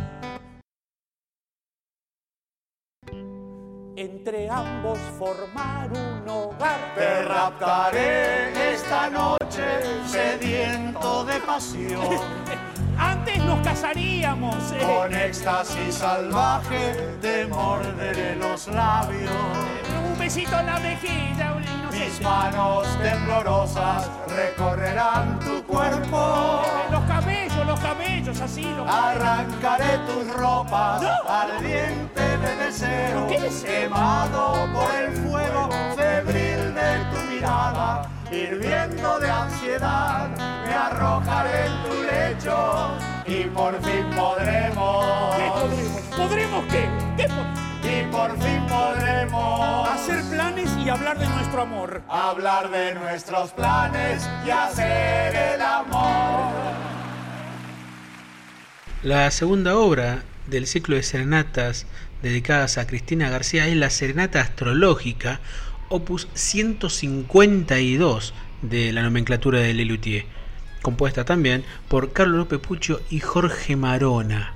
entre 3.97 4.49
ambos 4.49 4.99
formar 5.19 5.91
un 5.91 6.29
hogar. 6.29 6.95
Te 6.95 7.23
raptaré 7.23 8.73
esta 8.73 9.11
noche, 9.11 9.65
sediento 10.07 11.25
de 11.25 11.41
pasión. 11.41 12.03
Antes 12.99 13.45
nos 13.45 13.59
casaríamos. 13.67 14.73
eh. 14.73 14.79
Con 14.81 15.13
éxtasis 15.13 15.95
salvaje 15.97 17.17
te 17.21 17.47
morderé 17.47 18.37
los 18.37 18.69
labios. 18.69 19.31
Un 20.13 20.19
besito 20.19 20.59
en 20.61 20.67
la 20.67 20.79
mejilla, 20.79 21.55
un 21.57 21.64
Mis 22.05 22.21
manos 22.21 22.87
temblorosas 23.03 24.11
recorrerán 24.29 25.39
tu 25.39 25.63
cuerpo. 25.65 26.61
Los 26.91 27.03
cabellos, 27.05 27.67
los 27.67 27.81
cabellos, 27.81 28.41
así 28.43 28.63
los 28.77 28.87
Arrancaré 28.87 29.97
tus 30.07 30.31
ropas, 30.37 31.01
No. 31.01 31.09
ardiente 31.27 32.21
de 32.39 32.57
deseo, 32.57 33.27
¿Qué 33.27 33.41
deseo? 33.41 33.85
quemado 33.85 34.53
por 34.75 34.95
el 34.95 35.13
fuego 35.13 35.71
febril 35.97 36.75
de 36.75 36.99
tu 37.11 37.33
mirada, 37.33 38.07
hirviendo 38.31 39.19
de 39.19 39.31
ansiedad, 39.31 40.29
me 40.67 40.75
arrojaré 40.75 41.67
en 41.67 41.83
tu 41.85 42.03
lecho 42.03 42.89
y 43.25 43.45
por 43.45 43.73
fin 43.83 43.83
¿Qué 44.11 44.17
podremos, 44.17 44.35
podremos? 44.37 45.04
Hablar 51.15 51.19
de 51.19 51.35
nuestro 51.35 51.63
amor. 51.63 52.03
hablar 52.09 52.71
de 52.71 52.95
nuestros 52.95 53.51
planes 53.53 54.29
y 54.47 54.51
hacer 54.51 55.55
el 55.55 55.61
amor. 55.61 56.53
La 59.03 59.31
segunda 59.31 59.77
obra 59.77 60.23
del 60.47 60.67
ciclo 60.67 60.97
de 60.97 61.03
serenatas 61.03 61.87
dedicadas 62.23 62.79
a 62.79 62.87
Cristina 62.87 63.31
García 63.31 63.67
es 63.67 63.77
la 63.77 63.91
Serenata 63.91 64.41
Astrológica, 64.41 65.41
opus 65.89 66.29
152 66.35 68.35
de 68.63 68.93
la 68.93 69.03
nomenclatura 69.03 69.61
de 69.61 69.75
Lelutier, 69.75 70.25
compuesta 70.83 71.25
también 71.25 71.65
por 71.89 72.13
Carlos 72.13 72.39
López 72.39 72.61
Puccio 72.61 73.01
y 73.11 73.21
Jorge 73.21 73.77
Marona. 73.77 74.55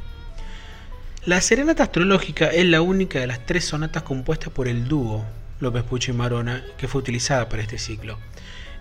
La 1.24 1.40
Serenata 1.40 1.84
Astrológica 1.84 2.46
es 2.46 2.64
la 2.64 2.80
única 2.80 3.20
de 3.20 3.26
las 3.26 3.44
tres 3.44 3.66
sonatas 3.66 4.02
compuestas 4.02 4.50
por 4.50 4.66
el 4.66 4.88
dúo 4.88 5.24
López 5.60 5.82
Puccio 5.84 6.14
y 6.14 6.16
Marona 6.16 6.64
que 6.76 6.88
fue 6.88 7.00
utilizada 7.00 7.48
para 7.48 7.62
este 7.62 7.78
ciclo. 7.78 8.18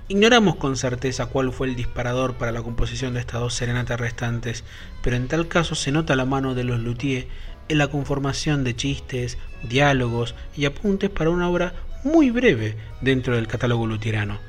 Ignoramos 0.10 0.56
con 0.56 0.78
certeza 0.78 1.26
cuál 1.26 1.52
fue 1.52 1.68
el 1.68 1.76
disparador 1.76 2.36
para 2.36 2.54
la 2.54 2.62
composición 2.62 3.14
de 3.14 3.20
estas 3.20 3.42
dos 3.42 3.54
serenatas 3.54 4.00
restantes, 4.00 4.64
pero 5.04 5.18
en 5.18 5.28
tal 5.28 5.48
caso 5.50 5.76
se 5.76 5.92
nota 5.92 6.16
la 6.16 6.24
mano 6.24 6.56
de 6.56 6.64
los 6.64 6.80
luthiers 6.80 7.28
en 7.68 7.78
la 7.78 7.90
conformación 7.90 8.64
de 8.64 8.76
chistes, 8.76 9.38
diálogos 9.64 10.36
y 10.56 10.66
apuntes 10.66 11.10
para 11.10 11.30
una 11.30 11.50
obra 11.50 11.74
muy 12.04 12.32
breve 12.32 12.78
dentro 13.02 13.36
del 13.36 13.48
catálogo 13.48 13.86
luthierano. 13.86 14.40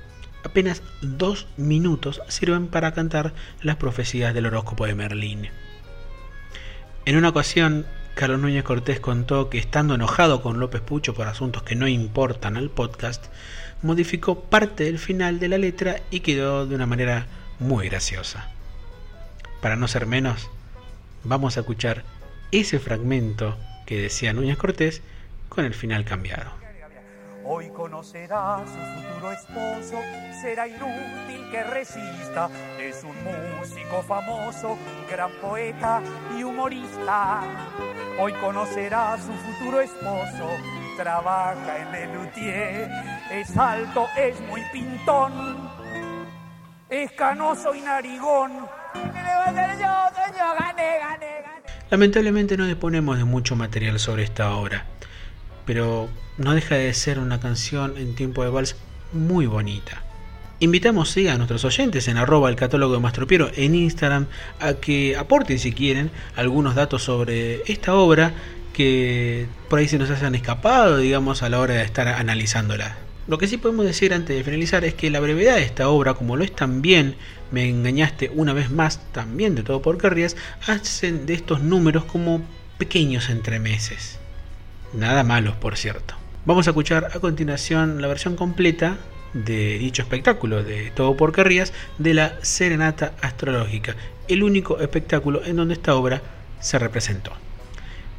Apenas 0.45 0.83
dos 1.03 1.49
minutos 1.57 2.23
sirven 2.29 2.69
para 2.69 2.93
cantar 2.93 3.35
las 3.61 3.77
profecías 3.77 4.33
del 4.35 4.47
horóscopo 4.47 4.87
de 4.87 4.95
Merlín. 4.95 5.49
En 7.05 7.17
una 7.17 7.31
ocasión, 7.31 7.87
Carlos 8.19 8.41
Núñez 8.41 8.65
Cortés 8.65 8.99
contó 8.99 9.49
que 9.49 9.59
estando 9.59 9.95
enojado 9.95 10.43
con 10.43 10.59
López 10.59 10.81
Pucho 10.81 11.15
por 11.15 11.29
asuntos 11.29 11.63
que 11.63 11.77
no 11.77 11.87
importan 11.87 12.57
al 12.57 12.69
podcast, 12.69 13.27
modificó 13.81 14.41
parte 14.41 14.83
del 14.83 14.99
final 14.99 15.39
de 15.39 15.47
la 15.47 15.57
letra 15.57 16.01
y 16.11 16.19
quedó 16.19 16.67
de 16.67 16.75
una 16.75 16.87
manera 16.87 17.29
muy 17.61 17.89
graciosa. 17.89 18.51
Para 19.63 19.77
no 19.77 19.87
ser 19.87 20.07
menos, 20.07 20.51
vamos 21.23 21.57
a 21.57 21.61
escuchar 21.61 22.03
ese 22.51 22.81
fragmento 22.81 23.57
que 23.87 24.03
decía 24.03 24.33
Núñez 24.33 24.59
Cortés 24.59 25.01
con 25.49 25.65
el 25.65 25.75
final 25.75 26.05
cambiado. 26.05 26.51
Hoy 27.51 27.71
conocerá 27.71 28.63
su 28.67 28.75
futuro 28.75 29.33
esposo, 29.33 30.03
será 30.43 30.69
inútil 30.69 31.51
que 31.51 31.65
resista. 31.65 32.51
Es 32.79 33.03
un 33.03 33.17
músico 33.25 34.03
famoso, 34.03 34.77
gran 35.11 35.31
poeta 35.41 36.03
y 36.39 36.43
humorista. 36.43 37.41
Hoy 38.21 38.35
conocerá 38.35 39.17
su 39.17 39.33
futuro 39.33 39.81
esposo, 39.81 40.51
trabaja 40.99 41.79
en 41.79 41.95
el 41.95 42.15
luthier. 42.19 42.91
Es 43.31 43.57
alto, 43.57 44.09
es 44.15 44.39
muy 44.43 44.61
pintón, 44.71 45.71
es 46.91 47.11
canoso 47.13 47.75
y 47.75 47.81
narigón. 47.81 48.69
Lamentablemente 51.89 52.59
no 52.59 52.67
disponemos 52.67 53.17
de 53.17 53.25
mucho 53.25 53.57
material 53.57 53.99
sobre 53.99 54.25
esta 54.25 54.55
obra, 54.55 54.85
pero 55.65 56.11
no 56.39 56.55
deja 56.55 56.77
de 56.77 56.95
ser 56.95 57.19
una 57.19 57.41
canción 57.41 57.99
en 57.99 58.15
tiempo 58.15 58.43
de 58.43 58.51
vals 58.51 58.77
muy 59.13 59.47
bonita. 59.47 60.03
Invitamos 60.61 61.17
a 61.17 61.37
nuestros 61.37 61.65
oyentes 61.65 62.09
en 62.09 62.17
arroba 62.17 62.49
el 62.49 62.57
catálogo 62.57 62.95
de 62.95 63.01
Mastropiero 63.01 63.51
en 63.55 63.75
Instagram 63.75 64.27
a 64.59 64.75
que 64.75 65.17
aporten 65.17 65.59
si 65.59 65.73
quieren 65.73 66.11
algunos 66.35 66.75
datos 66.75 67.05
sobre 67.05 67.63
esta 67.71 67.95
obra 67.95 68.33
que 68.73 69.47
por 69.69 69.79
ahí 69.79 69.89
se 69.89 69.99
nos 69.99 70.11
hayan 70.11 70.35
escapado, 70.35 70.99
digamos, 70.99 71.43
a 71.43 71.49
la 71.49 71.61
hora 71.61 71.75
de 71.75 71.83
estar 71.83 72.09
analizándola. 72.09 72.97
Lo 73.27 73.39
que 73.39 73.47
sí 73.47 73.57
podemos 73.57 73.85
decir 73.85 74.15
antes 74.15 74.37
de 74.37 74.43
finalizar 74.43 74.85
es 74.85 74.95
que 74.95 75.11
la 75.11 75.21
brevedad 75.21 75.57
de 75.57 75.63
esta 75.63 75.89
obra, 75.89 76.15
como 76.15 76.37
lo 76.37 76.45
es 76.45 76.55
también 76.55 77.17
Me 77.51 77.69
engañaste 77.69 78.31
una 78.35 78.53
vez 78.53 78.71
más, 78.71 79.01
también 79.13 79.55
de 79.55 79.63
todo 79.63 79.81
por 79.81 79.97
querrías, 79.97 80.37
hacen 80.67 81.25
de 81.25 81.35
estos 81.35 81.61
números 81.61 82.05
como 82.05 82.43
pequeños 82.79 83.31
entremeses. 83.31 84.19
Nada 84.93 85.25
malos, 85.25 85.55
por 85.57 85.77
cierto. 85.77 86.18
Vamos 86.49 86.67
a 86.67 86.71
escuchar 86.71 87.11
a 87.15 87.21
continuación 87.21 88.01
la 88.01 88.09
versión 88.09 88.35
completa 88.35 88.97
de 89.35 89.77
dicho 89.77 90.01
espectáculo 90.01 90.65
de 90.65 90.91
Todo 90.93 91.15
por 91.15 91.31
Querrías 91.31 91.75
de 91.99 92.15
la 92.15 92.43
Serenata 92.43 93.13
Astrológica, 93.21 93.97
el 94.29 94.43
único 94.43 94.81
espectáculo 94.81 95.45
en 95.45 95.57
donde 95.57 95.75
esta 95.75 95.95
obra 95.95 96.23
se 96.59 96.79
representó. 96.79 97.33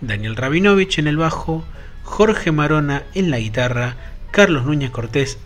Daniel 0.02 0.36
Rabinovich 0.36 1.00
en 1.00 1.08
el 1.08 1.18
bajo, 1.18 1.66
Jorge 2.04 2.52
Marona 2.52 3.02
en 3.16 3.32
la 3.32 3.40
guitarra, 3.40 3.96
Carlos 4.30 4.64
Núñez 4.64 4.92
Cortés 4.92 5.40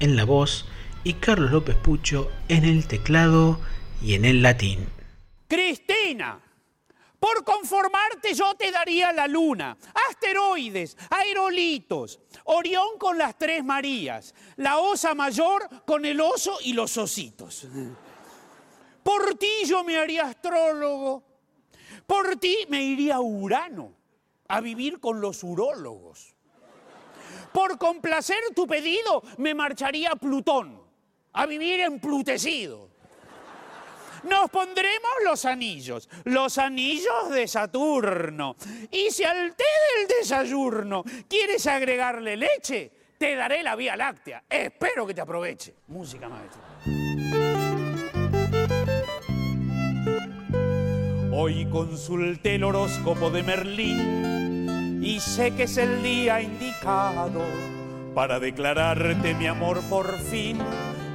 en 0.00 0.16
la 0.16 0.24
voz 0.24 0.66
y 1.04 1.12
Carlos 1.12 1.50
López 1.50 1.76
Pucho 1.76 2.30
en 2.48 2.64
el 2.64 2.86
teclado 2.86 3.60
y 4.00 4.14
en 4.14 4.24
el 4.24 4.40
latín. 4.40 4.86
Cristina, 5.48 6.38
por 7.22 7.44
conformarte 7.44 8.34
yo 8.34 8.56
te 8.56 8.72
daría 8.72 9.12
la 9.12 9.28
luna, 9.28 9.76
asteroides, 10.10 10.96
aerolitos, 11.08 12.18
Orión 12.46 12.98
con 12.98 13.16
las 13.16 13.38
tres 13.38 13.62
Marías, 13.64 14.34
la 14.56 14.78
osa 14.78 15.14
mayor 15.14 15.68
con 15.86 16.04
el 16.04 16.20
oso 16.20 16.58
y 16.64 16.72
los 16.72 16.96
ositos. 16.96 17.68
Por 19.04 19.36
ti 19.36 19.52
yo 19.66 19.84
me 19.84 19.98
haría 19.98 20.24
astrólogo, 20.24 21.22
por 22.08 22.34
ti 22.40 22.66
me 22.68 22.82
iría 22.82 23.14
a 23.14 23.20
Urano 23.20 23.94
a 24.48 24.60
vivir 24.60 24.98
con 24.98 25.20
los 25.20 25.44
urólogos. 25.44 26.34
Por 27.52 27.78
complacer 27.78 28.42
tu 28.52 28.66
pedido 28.66 29.22
me 29.38 29.54
marcharía 29.54 30.16
Plutón 30.16 30.82
a 31.32 31.46
vivir 31.46 31.78
emplutecido. 31.82 32.91
Nos 34.24 34.50
pondremos 34.50 35.12
los 35.24 35.44
anillos, 35.44 36.08
los 36.24 36.58
anillos 36.58 37.30
de 37.30 37.48
Saturno. 37.48 38.56
Y 38.90 39.10
si 39.10 39.24
al 39.24 39.54
té 39.56 39.64
del 39.96 40.08
desayuno 40.18 41.04
quieres 41.28 41.66
agregarle 41.66 42.36
leche, 42.36 42.92
te 43.18 43.34
daré 43.34 43.62
la 43.62 43.76
Vía 43.76 43.96
Láctea. 43.96 44.44
Espero 44.48 45.06
que 45.06 45.14
te 45.14 45.20
aproveche. 45.20 45.74
Música 45.88 46.28
maestra. 46.28 46.60
Hoy 51.34 51.66
consulté 51.70 52.56
el 52.56 52.64
horóscopo 52.64 53.30
de 53.30 53.42
Merlín 53.42 55.00
y 55.02 55.18
sé 55.18 55.52
que 55.54 55.64
es 55.64 55.76
el 55.78 56.02
día 56.02 56.40
indicado 56.40 57.42
para 58.14 58.38
declararte 58.38 59.34
mi 59.34 59.46
amor 59.46 59.80
por 59.88 60.18
fin 60.18 60.58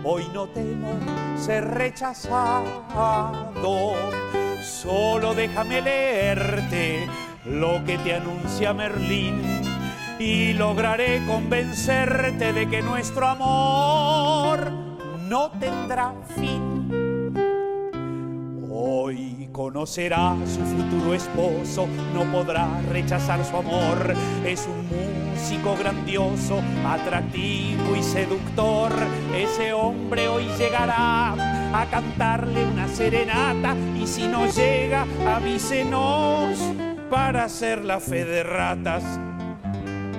Hoy 0.03 0.29
no 0.33 0.47
temo 0.47 0.89
ser 1.37 1.65
rechazado, 1.65 2.83
solo 4.61 5.33
déjame 5.33 5.81
leerte 5.81 7.07
lo 7.45 7.83
que 7.85 7.97
te 7.97 8.15
anuncia 8.15 8.73
Merlín 8.73 9.41
y 10.19 10.53
lograré 10.53 11.25
convencerte 11.25 12.53
de 12.53 12.69
que 12.69 12.81
nuestro 12.81 13.27
amor 13.27 14.71
no 15.27 15.51
tendrá 15.59 16.13
fin. 16.35 17.33
Hoy 18.71 19.49
conocerá 19.51 20.35
su 20.45 20.61
futuro 20.61 21.13
esposo, 21.13 21.87
no 22.13 22.23
podrá 22.31 22.67
rechazar 22.91 23.43
su 23.43 23.57
amor, 23.57 24.13
es 24.45 24.67
un 24.67 25.26
músico 25.37 25.77
grandioso, 25.77 26.63
atractivo 26.83 27.95
y 27.95 28.01
seductor. 28.01 28.91
Ese 29.35 29.71
hombre 29.71 30.27
hoy 30.27 30.47
llegará 30.57 31.33
a 31.79 31.85
cantarle 31.91 32.65
una 32.65 32.87
serenata 32.87 33.75
y 33.95 34.07
si 34.07 34.27
no 34.27 34.47
llega, 34.47 35.05
avísenos 35.27 36.57
para 37.11 37.43
hacer 37.43 37.85
la 37.85 37.99
fe 37.99 38.25
de 38.25 38.41
ratas. 38.41 39.03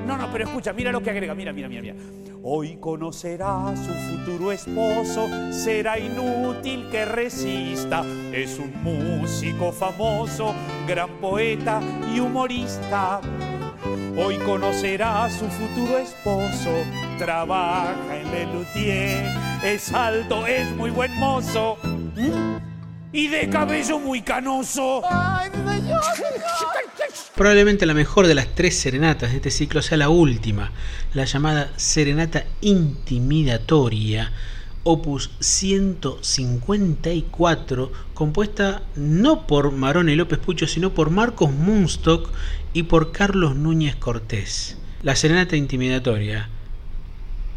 No, 0.07 0.17
no, 0.17 0.31
pero 0.31 0.45
escucha, 0.45 0.73
mira 0.73 0.93
lo 0.93 1.03
que 1.03 1.11
agrega, 1.11 1.35
mira, 1.35 1.53
mira, 1.53 1.69
mira, 1.69 1.83
mira. 1.83 1.97
Hoy 2.45 2.77
conocerá 2.77 3.71
a 3.71 3.77
su 3.77 3.93
futuro 3.93 4.53
esposo, 4.53 5.29
será 5.51 5.99
inútil 5.99 6.89
que 6.93 7.05
resista. 7.05 8.05
Es 8.33 8.61
un 8.61 8.73
músico 8.85 9.73
famoso, 9.73 10.55
gran 10.87 11.11
poeta 11.21 11.81
y 12.15 12.21
humorista. 12.21 13.21
Hoy 14.21 14.37
conocerá 14.39 15.27
a 15.27 15.31
su 15.31 15.49
futuro 15.49 15.97
esposo, 15.97 16.85
trabaja 17.19 17.95
en 18.17 18.31
Lelutier, 18.33 19.25
es 19.65 19.93
alto, 19.93 20.45
es 20.45 20.69
muy 20.73 20.91
buen 20.91 21.15
mozo. 21.15 21.79
Y 23.13 23.29
de 23.29 23.49
cabello 23.49 24.01
muy 24.01 24.23
canoso. 24.23 25.03
Probablemente 27.37 27.87
la 27.87 27.95
mejor 27.95 28.27
de 28.27 28.35
las 28.35 28.49
tres 28.57 28.77
serenatas 28.77 29.31
de 29.31 29.37
este 29.37 29.53
ciclo 29.53 29.83
sea 29.83 29.97
la 29.97 30.09
última, 30.09 30.73
la 31.15 31.25
llamada 31.25 31.71
Serenata 31.77 32.45
Intimidatoria, 32.61 34.33
opus 34.91 35.31
154, 35.41 37.93
compuesta 38.15 38.81
no 38.97 39.47
por 39.47 39.71
Marone 39.71 40.17
López 40.17 40.39
Pucho, 40.39 40.67
sino 40.67 40.95
por 40.95 41.11
Marcos 41.11 41.53
Munstock 41.53 42.31
y 42.73 42.85
por 42.85 43.13
Carlos 43.13 43.55
Núñez 43.55 43.97
Cortés. 43.97 44.79
La 45.03 45.15
serenata 45.15 45.57
intimidatoria, 45.57 46.49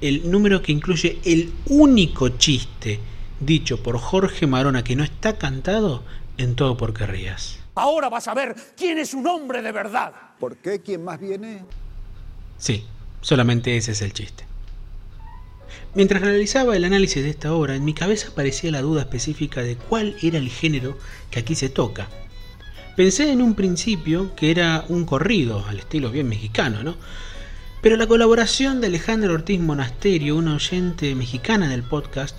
el 0.02 0.30
número 0.30 0.62
que 0.62 0.74
incluye 0.74 1.20
el 1.24 1.54
único 1.67 2.28
chiste 2.38 3.00
dicho 3.39 3.82
por 3.82 3.98
Jorge 3.98 4.46
Marona 4.46 4.84
que 4.84 4.98
no 4.98 5.06
está 5.06 5.38
cantado 5.38 6.04
en 6.38 6.56
todo 6.56 6.76
por 6.76 6.94
querrías. 6.94 7.60
Ahora 7.76 8.10
vas 8.10 8.28
a 8.28 8.34
ver 8.34 8.54
quién 8.76 8.98
es 8.98 9.13
un 9.13 9.26
hombre 9.26 9.62
de 9.62 9.72
verdad. 9.72 10.12
¿Por 10.38 10.58
qué? 10.58 10.82
¿Quién 10.82 11.06
más 11.06 11.17
viene? 11.17 11.63
Sí, 12.58 12.84
solamente 13.22 13.78
ese 13.78 13.94
es 13.94 14.02
el 14.02 14.12
chiste. 14.12 14.51
Mientras 15.94 16.22
realizaba 16.22 16.78
el 16.78 16.86
análisis 16.86 17.22
de 17.22 17.30
esta 17.30 17.54
obra, 17.54 17.76
en 17.76 17.84
mi 17.84 17.94
cabeza 17.94 18.30
aparecía 18.30 18.72
la 18.72 18.82
duda 18.82 19.02
específica 19.02 19.62
de 19.62 19.76
cuál 19.76 20.16
era 20.22 20.38
el 20.38 20.50
género 20.50 20.98
que 21.30 21.40
aquí 21.40 21.54
se 21.54 21.68
toca. 21.68 22.08
Pensé 22.96 23.30
en 23.30 23.42
un 23.42 23.56
principio 23.56 24.34
que 24.36 24.52
era 24.52 24.86
un 24.88 25.04
corrido, 25.04 25.66
al 25.68 25.80
estilo 25.80 26.10
bien 26.10 26.30
mexicano, 26.30 26.82
¿no? 26.82 26.96
Pero 27.82 27.98
la 27.98 28.08
colaboración 28.08 28.80
de 28.80 28.88
Alejandro 28.88 29.34
Ortiz 29.34 29.60
Monasterio, 29.60 30.38
una 30.38 30.56
oyente 30.56 31.14
mexicana 31.14 31.68
del 31.68 31.84
podcast, 31.84 32.38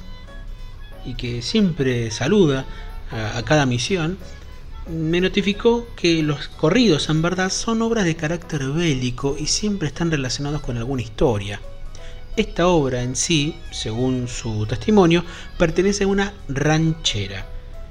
y 1.05 1.15
que 1.15 1.43
siempre 1.43 2.11
saluda 2.11 2.65
a, 3.11 3.37
a 3.37 3.45
cada 3.45 3.67
misión, 3.67 4.17
me 4.89 5.21
notificó 5.21 5.87
que 5.95 6.23
los 6.23 6.49
corridos 6.49 7.11
en 7.11 7.21
verdad 7.21 7.51
son 7.51 7.83
obras 7.83 8.07
de 8.07 8.17
carácter 8.17 8.65
bélico 8.71 9.37
y 9.39 9.47
siempre 9.47 9.89
están 9.89 10.11
relacionados 10.11 10.63
con 10.63 10.79
alguna 10.79 11.03
historia. 11.03 11.61
Esta 12.35 12.67
obra 12.67 13.03
en 13.03 13.15
sí, 13.15 13.57
según 13.71 14.27
su 14.27 14.65
testimonio, 14.65 15.23
pertenece 15.59 16.05
a 16.05 16.07
una 16.07 16.33
ranchera, 16.49 17.47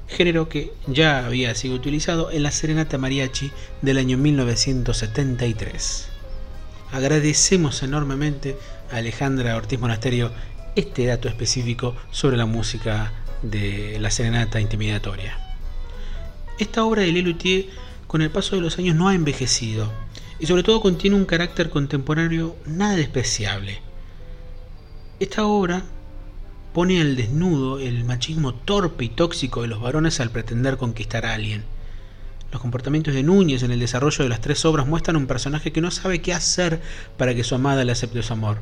género 0.08 0.48
que 0.48 0.72
ya 0.88 1.24
había 1.24 1.54
sido 1.54 1.76
utilizado 1.76 2.28
en 2.32 2.42
la 2.42 2.50
Serenata 2.50 2.98
Mariachi 2.98 3.52
del 3.82 3.98
año 3.98 4.18
1973. 4.18 6.08
Agradecemos 6.90 7.84
enormemente 7.84 8.58
a 8.90 8.96
Alejandra 8.96 9.56
Ortiz 9.56 9.78
Monasterio 9.78 10.32
este 10.74 11.06
dato 11.06 11.28
específico 11.28 11.94
sobre 12.10 12.36
la 12.36 12.46
música 12.46 13.12
de 13.42 13.98
la 14.00 14.10
Serenata 14.10 14.60
Intimidatoria. 14.60 15.38
Esta 16.58 16.84
obra 16.84 17.02
de 17.02 17.12
Lelutier 17.12 17.66
con 18.08 18.22
el 18.22 18.30
paso 18.30 18.56
de 18.56 18.62
los 18.62 18.76
años 18.76 18.96
no 18.96 19.08
ha 19.08 19.14
envejecido 19.14 19.92
y 20.40 20.46
sobre 20.46 20.64
todo 20.64 20.80
contiene 20.80 21.14
un 21.14 21.26
carácter 21.26 21.70
contemporáneo 21.70 22.56
nada 22.66 22.96
despreciable. 22.96 23.91
Esta 25.22 25.46
obra 25.46 25.84
pone 26.74 27.00
al 27.00 27.14
desnudo 27.14 27.78
el 27.78 28.02
machismo 28.02 28.54
torpe 28.54 29.04
y 29.04 29.08
tóxico 29.08 29.62
de 29.62 29.68
los 29.68 29.80
varones 29.80 30.18
al 30.18 30.32
pretender 30.32 30.78
conquistar 30.78 31.26
a 31.26 31.34
alguien. 31.34 31.62
Los 32.50 32.60
comportamientos 32.60 33.14
de 33.14 33.22
Núñez 33.22 33.62
en 33.62 33.70
el 33.70 33.78
desarrollo 33.78 34.24
de 34.24 34.28
las 34.28 34.40
tres 34.40 34.64
obras 34.64 34.88
muestran 34.88 35.14
un 35.14 35.28
personaje 35.28 35.70
que 35.70 35.80
no 35.80 35.92
sabe 35.92 36.20
qué 36.20 36.34
hacer 36.34 36.80
para 37.18 37.36
que 37.36 37.44
su 37.44 37.54
amada 37.54 37.84
le 37.84 37.92
acepte 37.92 38.20
su 38.24 38.32
amor, 38.32 38.58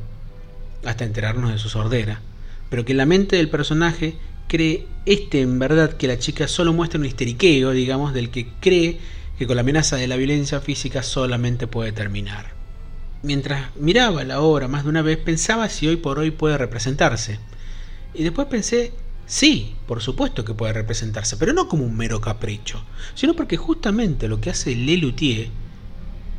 hasta 0.85 1.03
enterarnos 1.03 1.51
de 1.51 1.57
su 1.57 1.67
sordera, 1.67 2.21
pero 2.69 2.85
que 2.85 2.93
la 2.93 3.07
mente 3.07 3.37
del 3.37 3.49
personaje 3.49 4.13
cree 4.47 4.85
este 5.07 5.41
en 5.41 5.57
verdad 5.57 5.93
que 5.93 6.07
la 6.07 6.19
chica 6.19 6.47
solo 6.47 6.73
muestra 6.73 6.99
un 6.99 7.07
histeriqueo, 7.07 7.71
digamos, 7.71 8.13
del 8.13 8.29
que 8.29 8.49
cree 8.59 8.99
que 9.39 9.47
con 9.47 9.55
la 9.55 9.61
amenaza 9.61 9.95
de 9.95 10.07
la 10.07 10.15
violencia 10.15 10.61
física 10.61 11.01
solamente 11.01 11.65
puede 11.65 11.91
terminar. 11.91 12.60
Mientras 13.23 13.75
miraba 13.75 14.23
la 14.23 14.41
obra 14.41 14.67
más 14.67 14.83
de 14.83 14.89
una 14.89 15.01
vez 15.01 15.17
pensaba 15.17 15.69
si 15.69 15.87
hoy 15.87 15.95
por 15.95 16.19
hoy 16.19 16.31
puede 16.31 16.57
representarse. 16.57 17.39
Y 18.13 18.23
después 18.23 18.47
pensé, 18.47 18.93
sí, 19.25 19.75
por 19.87 20.01
supuesto 20.01 20.43
que 20.43 20.53
puede 20.53 20.73
representarse, 20.73 21.37
pero 21.37 21.53
no 21.53 21.67
como 21.67 21.85
un 21.85 21.95
mero 21.95 22.19
capricho, 22.19 22.83
sino 23.13 23.35
porque 23.35 23.57
justamente 23.57 24.27
lo 24.27 24.41
que 24.41 24.49
hace 24.49 24.75
Lelutier, 24.75 25.49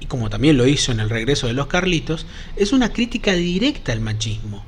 y 0.00 0.06
como 0.06 0.28
también 0.28 0.56
lo 0.56 0.66
hizo 0.66 0.92
en 0.92 1.00
El 1.00 1.10
regreso 1.10 1.46
de 1.46 1.52
los 1.52 1.68
Carlitos, 1.68 2.26
es 2.56 2.72
una 2.72 2.92
crítica 2.92 3.32
directa 3.32 3.92
al 3.92 4.00
machismo 4.00 4.64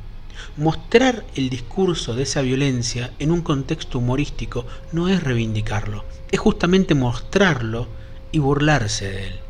Mostrar 0.56 1.24
el 1.34 1.50
discurso 1.50 2.14
de 2.14 2.22
esa 2.22 2.40
violencia 2.40 3.12
en 3.18 3.32
un 3.32 3.42
contexto 3.42 3.98
humorístico 3.98 4.66
no 4.92 5.08
es 5.08 5.20
reivindicarlo, 5.20 6.04
es 6.30 6.38
justamente 6.38 6.94
mostrarlo 6.94 7.88
y 8.30 8.38
burlarse 8.38 9.10
de 9.10 9.26
él. 9.26 9.43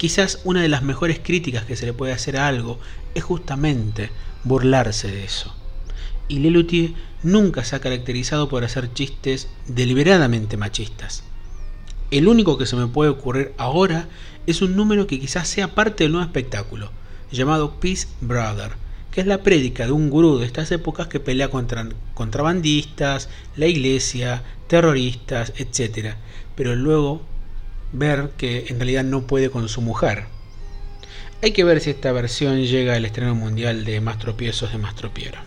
Quizás 0.00 0.40
una 0.44 0.62
de 0.62 0.70
las 0.70 0.82
mejores 0.82 1.20
críticas 1.22 1.66
que 1.66 1.76
se 1.76 1.84
le 1.84 1.92
puede 1.92 2.14
hacer 2.14 2.38
a 2.38 2.48
algo 2.48 2.78
es 3.14 3.22
justamente 3.22 4.08
burlarse 4.44 5.08
de 5.08 5.24
eso. 5.24 5.54
Y 6.26 6.38
Lelutier 6.38 6.94
nunca 7.22 7.64
se 7.64 7.76
ha 7.76 7.80
caracterizado 7.80 8.48
por 8.48 8.64
hacer 8.64 8.94
chistes 8.94 9.50
deliberadamente 9.66 10.56
machistas. 10.56 11.22
El 12.10 12.28
único 12.28 12.56
que 12.56 12.64
se 12.64 12.76
me 12.76 12.86
puede 12.86 13.10
ocurrir 13.10 13.52
ahora 13.58 14.08
es 14.46 14.62
un 14.62 14.74
número 14.74 15.06
que 15.06 15.20
quizás 15.20 15.48
sea 15.48 15.74
parte 15.74 16.04
del 16.04 16.12
nuevo 16.12 16.24
espectáculo, 16.24 16.90
llamado 17.30 17.78
Peace 17.78 18.08
Brother, 18.22 18.72
que 19.10 19.20
es 19.20 19.26
la 19.26 19.42
prédica 19.42 19.84
de 19.84 19.92
un 19.92 20.08
gurú 20.08 20.38
de 20.38 20.46
estas 20.46 20.72
épocas 20.72 21.08
que 21.08 21.20
pelea 21.20 21.50
contra 21.50 21.86
contrabandistas, 22.14 23.28
la 23.54 23.66
iglesia, 23.66 24.44
terroristas, 24.66 25.52
etc. 25.58 26.14
Pero 26.56 26.74
luego 26.74 27.20
ver 27.92 28.30
que 28.36 28.66
en 28.68 28.76
realidad 28.76 29.04
no 29.04 29.26
puede 29.26 29.50
con 29.50 29.68
su 29.68 29.80
mujer. 29.80 30.24
Hay 31.42 31.52
que 31.52 31.64
ver 31.64 31.80
si 31.80 31.90
esta 31.90 32.12
versión 32.12 32.62
llega 32.62 32.94
al 32.94 33.04
estreno 33.04 33.34
mundial 33.34 33.84
de 33.84 34.00
Más 34.00 34.18
tropiezos 34.18 34.72
de 34.72 34.78
Mastropiero. 34.78 35.38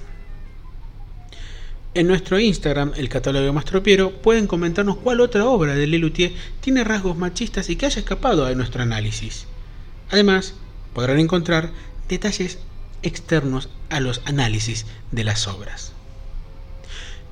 En 1.95 2.07
nuestro 2.07 2.39
Instagram, 2.39 2.93
el 2.95 3.07
catálogo 3.07 3.45
de 3.45 3.51
Mastropiero, 3.51 4.11
pueden 4.11 4.47
comentarnos 4.47 4.97
cuál 4.97 5.21
otra 5.21 5.45
obra 5.45 5.75
de 5.75 5.85
Lelutier 5.85 6.33
tiene 6.59 6.83
rasgos 6.83 7.15
machistas 7.15 7.69
y 7.69 7.75
que 7.75 7.85
haya 7.85 7.99
escapado 7.99 8.47
a 8.47 8.55
nuestro 8.55 8.81
análisis. 8.81 9.45
Además, 10.09 10.55
podrán 10.95 11.19
encontrar 11.19 11.69
detalles 12.09 12.57
externos 13.03 13.69
a 13.91 13.99
los 13.99 14.21
análisis 14.25 14.87
de 15.11 15.23
las 15.23 15.47
obras. 15.47 15.92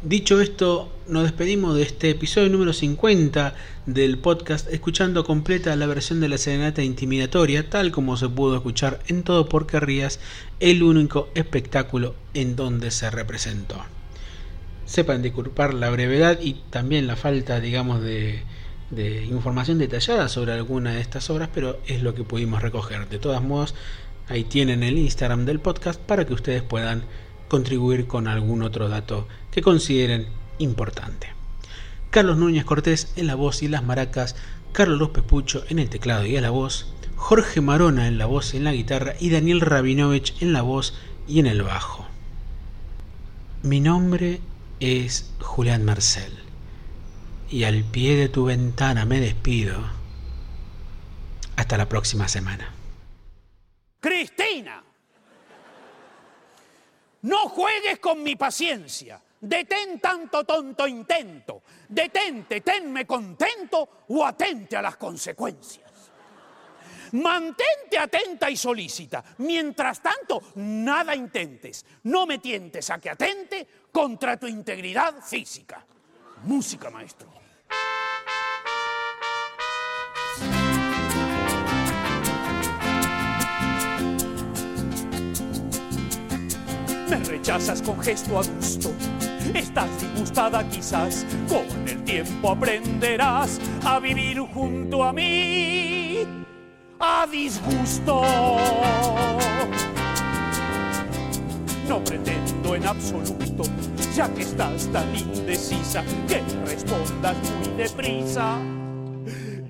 Dicho 0.04 0.42
esto, 0.42 0.92
nos 1.08 1.22
despedimos 1.22 1.76
de 1.76 1.84
este 1.84 2.10
episodio 2.10 2.50
número 2.50 2.74
50 2.74 3.54
del 3.86 4.18
podcast 4.18 4.68
escuchando 4.74 5.24
completa 5.24 5.76
la 5.76 5.86
versión 5.86 6.20
de 6.20 6.28
la 6.28 6.40
serenata 6.40 6.82
intimidatoria 6.82 7.70
tal 7.70 7.92
como 7.92 8.18
se 8.18 8.28
pudo 8.28 8.56
escuchar 8.56 9.00
en 9.10 9.22
Todo 9.22 9.48
por 9.48 9.68
Querrías, 9.68 10.20
el 10.60 10.82
único 10.82 11.30
espectáculo 11.36 12.16
en 12.34 12.56
donde 12.56 12.90
se 12.90 13.12
representó. 13.12 13.76
Sepan 14.86 15.22
disculpar 15.22 15.76
la 15.76 15.92
brevedad 15.92 16.40
y 16.42 16.54
también 16.72 17.06
la 17.06 17.16
falta, 17.16 17.60
digamos, 17.60 18.02
de, 18.02 18.42
de 18.90 19.24
información 19.26 19.78
detallada 19.78 20.30
sobre 20.30 20.54
alguna 20.54 20.94
de 20.94 21.02
estas 21.02 21.30
obras, 21.30 21.50
pero 21.54 21.80
es 21.86 22.02
lo 22.02 22.16
que 22.16 22.24
pudimos 22.24 22.64
recoger. 22.64 23.08
De 23.08 23.20
todos 23.20 23.44
modos, 23.44 23.76
ahí 24.30 24.46
tienen 24.46 24.82
el 24.82 24.98
Instagram 24.98 25.46
del 25.46 25.60
podcast 25.60 26.02
para 26.02 26.26
que 26.26 26.34
ustedes 26.34 26.64
puedan 26.64 27.04
contribuir 27.52 28.08
con 28.08 28.30
algún 28.30 28.64
otro 28.64 28.88
dato 28.88 29.28
que 29.52 29.62
consideren 29.62 30.30
importante. 30.58 31.28
Carlos 32.10 32.38
Núñez 32.38 32.64
Cortés 32.64 33.12
en 33.18 33.28
la 33.28 33.36
voz 33.36 33.62
y 33.62 33.68
las 33.68 33.84
maracas, 33.84 34.38
Carlos 34.72 34.98
López 34.98 35.26
Pucho 35.26 35.66
en 35.68 35.78
el 35.78 35.90
teclado 35.90 36.26
y 36.26 36.38
a 36.38 36.42
la 36.42 36.50
voz, 36.50 36.94
Jorge 37.18 37.60
Marona 37.60 38.08
en 38.08 38.18
la 38.18 38.26
voz 38.26 38.54
y 38.54 38.58
en 38.58 38.64
la 38.64 38.72
guitarra 38.72 39.16
y 39.20 39.32
Daniel 39.32 39.60
Rabinovich 39.60 40.42
en 40.42 40.54
la 40.54 40.62
voz 40.62 40.94
y 41.28 41.40
en 41.40 41.46
el 41.46 41.62
bajo. 41.62 42.08
Mi 43.64 43.82
nombre 43.82 44.40
es 44.80 45.34
Julián 45.42 45.84
Marcel 45.84 46.32
y 47.50 47.66
al 47.66 47.84
pie 47.84 48.16
de 48.16 48.30
tu 48.30 48.46
ventana 48.46 49.04
me 49.04 49.20
despido. 49.20 49.76
Hasta 51.58 51.76
la 51.76 51.90
próxima 51.90 52.30
semana. 52.30 52.72
Cristina, 54.00 54.86
no 57.24 57.50
juegues 57.50 58.00
con 58.00 58.24
mi 58.24 58.36
paciencia. 58.36 59.22
Detén 59.40 60.00
tanto 60.00 60.44
tonto 60.44 60.86
intento. 60.86 61.64
Detente, 61.88 62.62
tenme 62.62 63.06
contento 63.06 64.06
o 64.10 64.24
atente 64.24 64.78
a 64.78 64.82
las 64.82 64.98
consecuencias. 64.98 65.92
Mantente 67.14 67.98
atenta 67.98 68.50
y 68.50 68.56
solícita. 68.56 69.24
Mientras 69.40 70.02
tanto, 70.02 70.42
nada 70.56 71.16
intentes. 71.16 71.86
No 72.04 72.26
me 72.26 72.38
tientes 72.38 72.90
a 72.90 73.00
que 73.00 73.10
atente 73.10 73.68
contra 73.92 74.38
tu 74.38 74.48
integridad 74.48 75.22
física. 75.22 75.86
Música, 76.44 76.90
maestro. 76.90 77.41
Rechazas 87.32 87.82
con 87.82 87.98
gesto 88.02 88.38
adusto. 88.38 88.92
Estás 89.56 89.90
disgustada 90.02 90.68
quizás. 90.70 91.26
Con 91.48 91.66
el 91.88 92.04
tiempo 92.04 92.52
aprenderás 92.52 93.60
a 93.86 94.00
vivir 94.00 94.40
junto 94.40 95.04
a 95.04 95.14
mí. 95.14 96.28
A 97.00 97.26
disgusto. 97.32 98.22
No 101.88 102.04
pretendo 102.04 102.76
en 102.76 102.86
absoluto, 102.86 103.64
ya 104.16 104.28
que 104.34 104.42
estás 104.42 104.88
tan 104.88 105.16
indecisa, 105.16 106.04
que 106.28 106.42
respondas 106.66 107.38
muy 107.58 107.70
deprisa. 107.78 108.58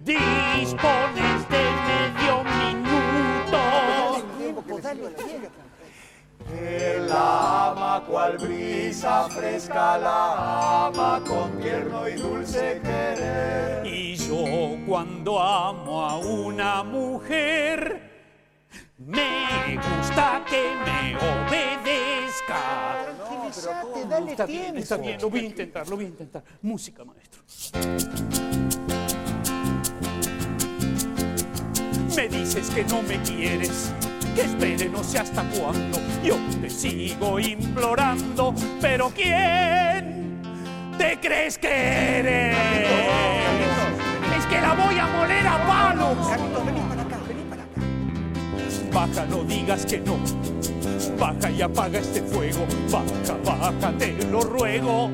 Dispones 0.03 1.49
de 1.53 1.63
medio 1.87 2.43
minuto. 2.43 3.11
Él 6.59 7.07
la 7.07 7.71
ama 7.71 8.03
cual 8.05 8.37
brisa 8.37 9.29
fresca, 9.29 9.97
la 9.97 10.87
ama 10.87 11.21
con 11.27 11.59
tierno 11.59 12.07
y 12.07 12.13
dulce 12.13 12.79
querer. 12.83 13.85
Y 13.85 14.15
yo 14.15 14.77
cuando 14.87 15.39
amo 15.41 16.05
a 16.05 16.17
una 16.17 16.83
mujer, 16.83 18.11
me 18.97 19.75
gusta 19.75 20.43
que 20.49 20.73
me 20.85 21.15
obedezca. 21.15 21.81
Está 24.27 24.45
bien, 24.45 24.77
está 24.77 24.97
bien, 24.97 25.19
lo 25.21 25.29
voy 25.29 25.41
a 25.41 25.43
intentar, 25.43 25.87
lo 25.87 25.95
voy 25.95 26.05
a 26.05 26.07
intentar. 26.07 26.43
Música, 26.61 27.03
maestro. 27.03 27.41
Me 32.15 32.27
dices 32.27 32.69
que 32.69 32.83
no 32.85 33.01
me 33.01 33.21
quieres, 33.23 33.91
que 34.35 34.41
espere 34.41 34.89
no 34.89 35.03
sé 35.03 35.19
hasta 35.19 35.43
cuándo. 35.49 35.99
Yo 36.23 36.37
te 36.61 36.69
sigo 36.69 37.39
implorando, 37.39 38.53
pero 38.79 39.09
¿quién 39.09 40.41
te 40.97 41.19
crees 41.19 41.57
que 41.57 42.19
eres? 42.19 42.57
Es 44.37 44.45
que 44.45 44.61
la 44.61 44.73
voy 44.73 44.97
a 44.97 45.07
moler 45.07 45.47
a 45.47 45.67
palos. 45.67 46.17
Baja, 48.93 49.25
no 49.25 49.43
digas 49.43 49.85
que 49.85 49.99
no. 49.99 50.17
Baja 51.17 51.49
y 51.49 51.61
apaga 51.61 51.99
este 51.99 52.21
fuego. 52.21 52.65
Baja, 52.91 53.37
baja, 53.45 53.97
te 53.97 54.13
lo 54.25 54.41
ruego. 54.41 55.05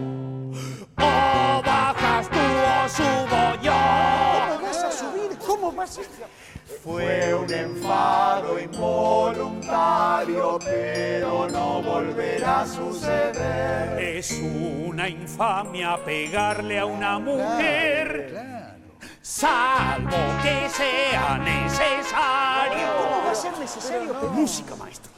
O 0.98 1.62
bajas 1.64 2.30
tú 2.30 2.38
o 2.38 2.90
subo 2.90 3.62
yo. 3.62 3.74
¿Cómo 4.58 4.62
vas 4.62 4.84
a 4.84 4.92
subir? 4.92 5.38
¿Cómo 5.38 5.72
vas 5.72 6.00
a 6.00 6.57
Fue 6.84 7.34
un 7.34 7.52
enfado 7.52 8.60
involuntario, 8.60 10.60
pero 10.64 11.48
no 11.50 11.82
volverá 11.82 12.62
a 12.62 12.68
suceder. 12.68 14.00
Es 14.00 14.40
una 14.42 15.08
infamia 15.08 15.98
pegarle 16.04 16.80
a 16.80 16.86
una 16.86 17.20
mujer, 17.20 18.76
salvo 19.22 20.18
que 20.44 20.70
sea 20.70 21.38
necesario. 21.38 22.88
¿Cómo 22.98 23.26
va 23.26 23.32
a 23.32 23.36
ser 23.36 23.58
necesario? 23.58 24.14
Música, 24.32 24.76
maestro. 24.76 25.12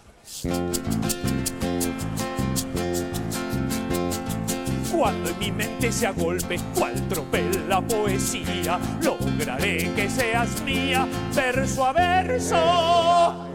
Cuando 4.99 5.29
en 5.29 5.39
mi 5.39 5.49
mente 5.49 5.93
se 5.93 6.07
agolpe 6.07 6.59
cual 6.77 6.93
tropel 7.07 7.69
la 7.69 7.79
poesía, 7.79 8.77
lograré 9.01 9.89
que 9.95 10.09
seas 10.09 10.61
mía, 10.63 11.07
verso 11.33 11.85
a 11.85 11.93
verso, 11.93 13.47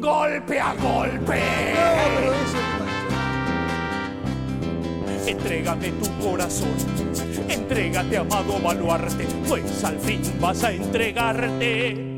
golpe 0.00 0.58
a 0.58 0.72
golpe. 0.72 1.42
Entrégame 5.26 5.90
tu 5.90 6.26
corazón, 6.26 6.74
entrégate, 7.50 8.16
amado 8.16 8.58
baluarte, 8.58 9.26
pues 9.46 9.84
al 9.84 9.98
fin 9.98 10.22
vas 10.40 10.64
a 10.64 10.72
entregarte. 10.72 12.17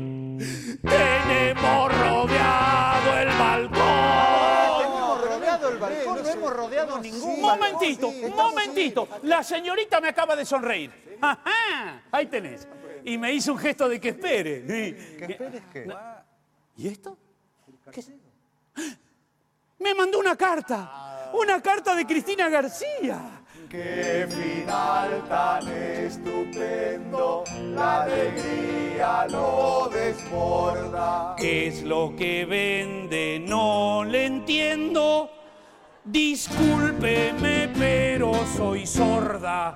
Ningún 6.99 7.41
momentito, 7.41 8.11
momentito. 8.35 9.07
La 9.23 9.43
señorita 9.43 10.01
me 10.01 10.09
acaba 10.09 10.35
de 10.35 10.45
sonreir. 10.45 11.17
Ajá, 11.21 12.03
ahí 12.11 12.25
tenés. 12.25 12.67
Y 13.03 13.17
me 13.17 13.33
hizo 13.33 13.53
un 13.53 13.59
gesto 13.59 13.87
de 13.89 13.99
que 13.99 14.09
espere. 14.09 14.65
¿Que 14.65 15.25
esperes 15.31 15.63
qué? 15.71 15.87
¿Y 16.77 16.87
esto? 16.87 17.17
¿Qué 17.91 17.99
es? 17.99 18.11
Me 19.79 19.95
mandó 19.95 20.19
una 20.19 20.35
carta. 20.35 21.31
Una 21.33 21.61
carta 21.61 21.95
de 21.95 22.05
Cristina 22.05 22.49
García. 22.49 23.41
Qué 23.69 24.27
final 24.29 25.23
tan 25.29 25.65
estupendo, 25.65 27.45
la 27.73 28.03
alegría 28.03 29.27
lo 29.29 29.89
desborda. 29.89 31.35
¿Qué 31.37 31.67
es 31.67 31.83
lo 31.83 32.13
que 32.17 32.45
vende? 32.45 33.39
No 33.39 34.03
le 34.03 34.25
entiendo. 34.25 35.31
Discúlpeme, 36.03 37.69
pero 37.77 38.33
soy 38.57 38.87
sorda. 38.87 39.73